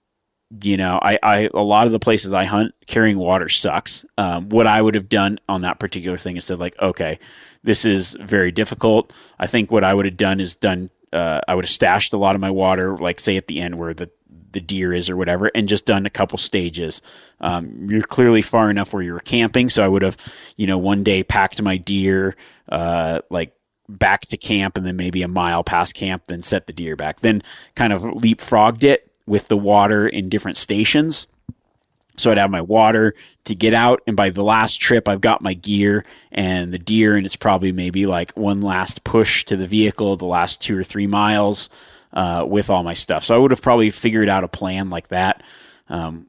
[0.62, 4.04] you know, I, I a lot of the places I hunt carrying water sucks.
[4.16, 7.18] Um, what I would have done on that particular thing is said like, okay,
[7.64, 9.12] this is very difficult.
[9.38, 10.90] I think what I would have done is done.
[11.16, 13.78] Uh, I would have stashed a lot of my water, like say at the end
[13.78, 14.10] where the
[14.52, 17.02] the deer is or whatever, and just done a couple stages.
[17.40, 20.16] Um, you're clearly far enough where you're camping, so I would have,
[20.56, 22.36] you know, one day packed my deer,
[22.70, 23.52] uh, like
[23.88, 27.20] back to camp, and then maybe a mile past camp, then set the deer back,
[27.20, 27.42] then
[27.74, 31.26] kind of leapfrogged it with the water in different stations.
[32.18, 33.14] So I'd have my water
[33.44, 36.02] to get out, and by the last trip, I've got my gear
[36.32, 40.26] and the deer, and it's probably maybe like one last push to the vehicle, the
[40.26, 41.68] last two or three miles
[42.12, 43.24] uh, with all my stuff.
[43.24, 45.42] So I would have probably figured out a plan like that.
[45.88, 46.28] Um,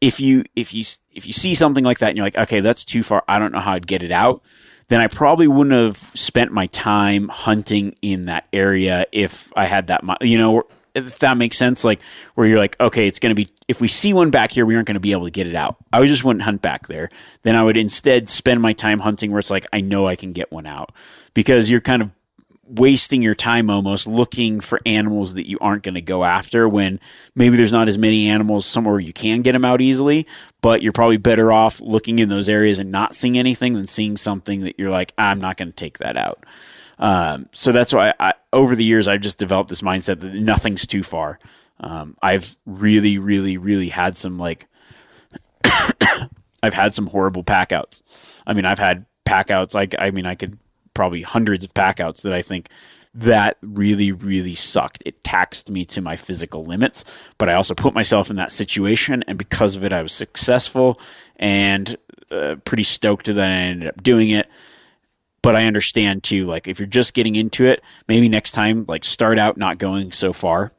[0.00, 2.84] if you if you if you see something like that and you're like, okay, that's
[2.84, 4.42] too far, I don't know how I'd get it out,
[4.88, 9.88] then I probably wouldn't have spent my time hunting in that area if I had
[9.88, 10.62] that, you know,
[10.94, 11.84] if that makes sense.
[11.84, 12.00] Like
[12.34, 14.74] where you're like, okay, it's going to be if we see one back here, we
[14.74, 15.76] aren't going to be able to get it out.
[15.92, 17.08] I just wouldn't hunt back there.
[17.42, 20.32] Then I would instead spend my time hunting where it's like I know I can
[20.32, 20.92] get one out
[21.34, 22.10] because you're kind of
[22.68, 27.00] wasting your time almost looking for animals that you aren't going to go after when
[27.34, 30.26] maybe there's not as many animals somewhere where you can get them out easily,
[30.60, 34.16] but you're probably better off looking in those areas and not seeing anything than seeing
[34.16, 36.44] something that you're like, I'm not going to take that out.
[36.98, 40.86] Um, so that's why I, over the years I've just developed this mindset that nothing's
[40.86, 41.38] too far.
[41.80, 44.66] Um, I've really, really, really had some like
[46.62, 48.42] I've had some horrible packouts.
[48.46, 50.58] I mean, I've had packouts like I mean, I could
[50.94, 52.68] probably hundreds of packouts that I think
[53.14, 55.02] that really, really sucked.
[55.06, 57.04] It taxed me to my physical limits,
[57.38, 60.96] but I also put myself in that situation, and because of it, I was successful
[61.36, 61.96] and
[62.30, 64.48] uh, pretty stoked that I ended up doing it.
[65.42, 69.04] But I understand too, like if you're just getting into it, maybe next time, like
[69.04, 70.72] start out not going so far.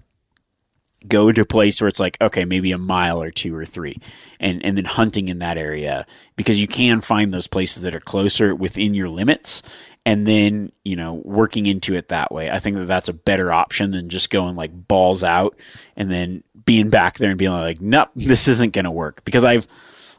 [1.07, 3.95] Go to a place where it's like okay maybe a mile or two or three
[4.37, 6.05] and and then hunting in that area
[6.35, 9.63] because you can find those places that are closer within your limits
[10.05, 12.51] and then you know working into it that way.
[12.51, 15.57] I think that that's a better option than just going like balls out
[15.95, 19.23] and then being back there and being like nope this isn't going to work.
[19.23, 19.67] Because i've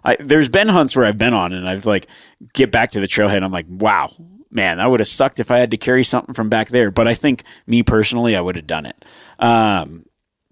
[0.04, 2.06] I, there's been hunts where i've been on and i've like
[2.52, 3.42] get back to the trailhead.
[3.42, 4.10] I'm like wow
[4.50, 6.90] man that would have sucked if i had to carry something from back there.
[6.90, 9.04] But i think me personally i would have done it.
[9.38, 10.04] Um,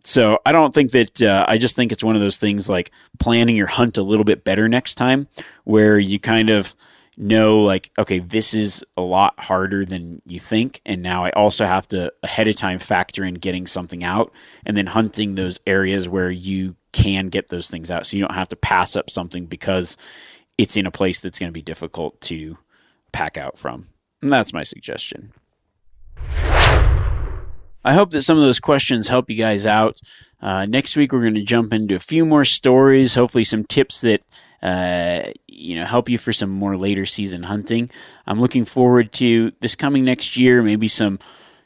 [0.05, 2.93] so I don't think that uh, I just think it's one of those things like
[3.19, 5.29] planning your hunt a little bit better next time,
[5.65, 6.75] where you kind of
[7.21, 10.81] know like okay this is a lot harder than you think.
[10.87, 14.33] And now i also have to ahead of time factor in getting something out
[14.65, 18.35] and then hunting those areas where you can get those things out so you don't
[18.35, 19.97] have to pass up something because
[20.57, 22.57] it's in a place that's going to be difficult to
[23.13, 23.89] pack out from
[24.23, 25.33] and that's my suggestion
[27.85, 30.01] I hope that some of those questions help you guys out.
[30.43, 34.03] Uh, next week, we're going to jump into a few more stories, hopefully, some tips
[34.03, 34.21] that
[34.63, 37.89] uh, you know help you for some more later season hunting.
[38.27, 40.63] I'm looking forward to this coming next year.
[40.63, 41.19] Maybe some,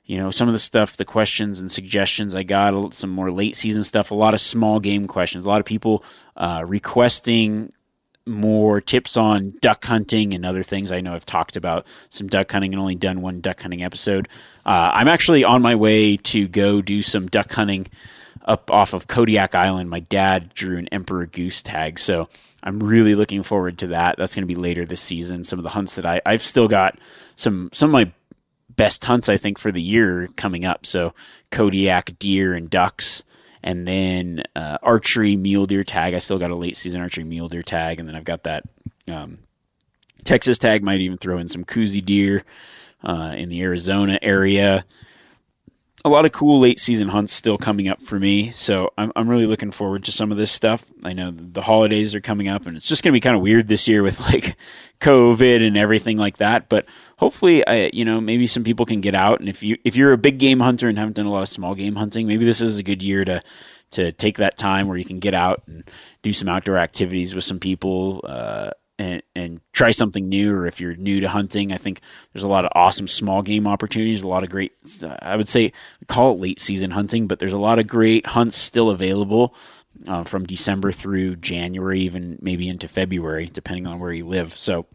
[0.05, 3.57] you know, some of the stuff, the questions and suggestions I got, some more late
[3.57, 4.11] season stuff.
[4.11, 5.45] A lot of small game questions.
[5.45, 6.05] A lot of people
[6.37, 7.73] uh, requesting
[8.27, 10.93] more tips on duck hunting and other things.
[10.93, 14.29] I know I've talked about some duck hunting and only done one duck hunting episode.
[14.65, 17.87] Uh, I'm actually on my way to go do some duck hunting
[18.45, 19.91] up off of Kodiak Island.
[19.91, 22.29] My dad drew an emperor goose tag, so
[22.63, 24.17] I'm really looking forward to that.
[24.19, 25.45] That's going to be later this season.
[25.45, 26.99] Some of the hunts that I I've still got
[27.35, 28.13] some some of my
[28.77, 30.87] best hunts I think for the year coming up.
[30.87, 31.15] So
[31.51, 33.25] Kodiak deer and ducks
[33.63, 36.15] and then uh, archery mule deer tag.
[36.15, 38.65] I still got a late season archery mule deer tag, and then I've got that
[39.09, 39.39] um,
[40.25, 40.83] Texas tag.
[40.83, 42.45] Might even throw in some Coues deer
[43.05, 44.85] uh, in the Arizona area.
[46.05, 49.29] A lot of cool late season hunts still coming up for me, so I'm, I'm
[49.29, 50.85] really looking forward to some of this stuff.
[51.05, 53.43] I know the holidays are coming up, and it's just going to be kind of
[53.43, 54.57] weird this year with like
[55.01, 56.69] COVID and everything like that.
[56.69, 56.87] But
[57.19, 59.39] hopefully, I, you know, maybe some people can get out.
[59.39, 61.49] And if you if you're a big game hunter and haven't done a lot of
[61.49, 63.41] small game hunting, maybe this is a good year to
[63.93, 65.89] to take that time where you can get out and
[66.23, 68.23] do some outdoor activities with some people.
[68.25, 68.71] Uh,
[69.03, 72.01] and, and, try something new, or if you're new to hunting, I think
[72.33, 74.23] there's a lot of awesome small game opportunities.
[74.23, 74.73] A lot of great,
[75.21, 75.73] I would say,
[76.09, 79.55] call it late season hunting, but there's a lot of great hunts still available
[80.07, 84.55] uh, from December through January, even maybe into February, depending on where you live.
[84.57, 84.87] So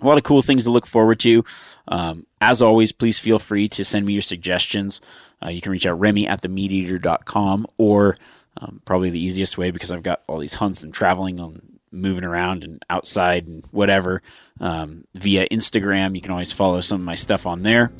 [0.00, 1.44] a lot of cool things to look forward to.
[1.88, 5.00] Um, as always, please feel free to send me your suggestions.
[5.42, 8.16] Uh, you can reach out Remy at themeateater.com or
[8.58, 11.62] um, probably the easiest way because I've got all these hunts and traveling on
[11.92, 14.22] moving around and outside and whatever
[14.60, 16.14] um, via Instagram.
[16.14, 17.92] You can always follow some of my stuff on there.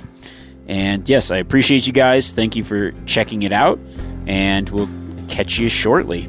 [0.66, 2.32] And yes, I appreciate you guys.
[2.32, 3.78] Thank you for checking it out,
[4.26, 4.88] and we'll
[5.28, 6.28] catch you shortly.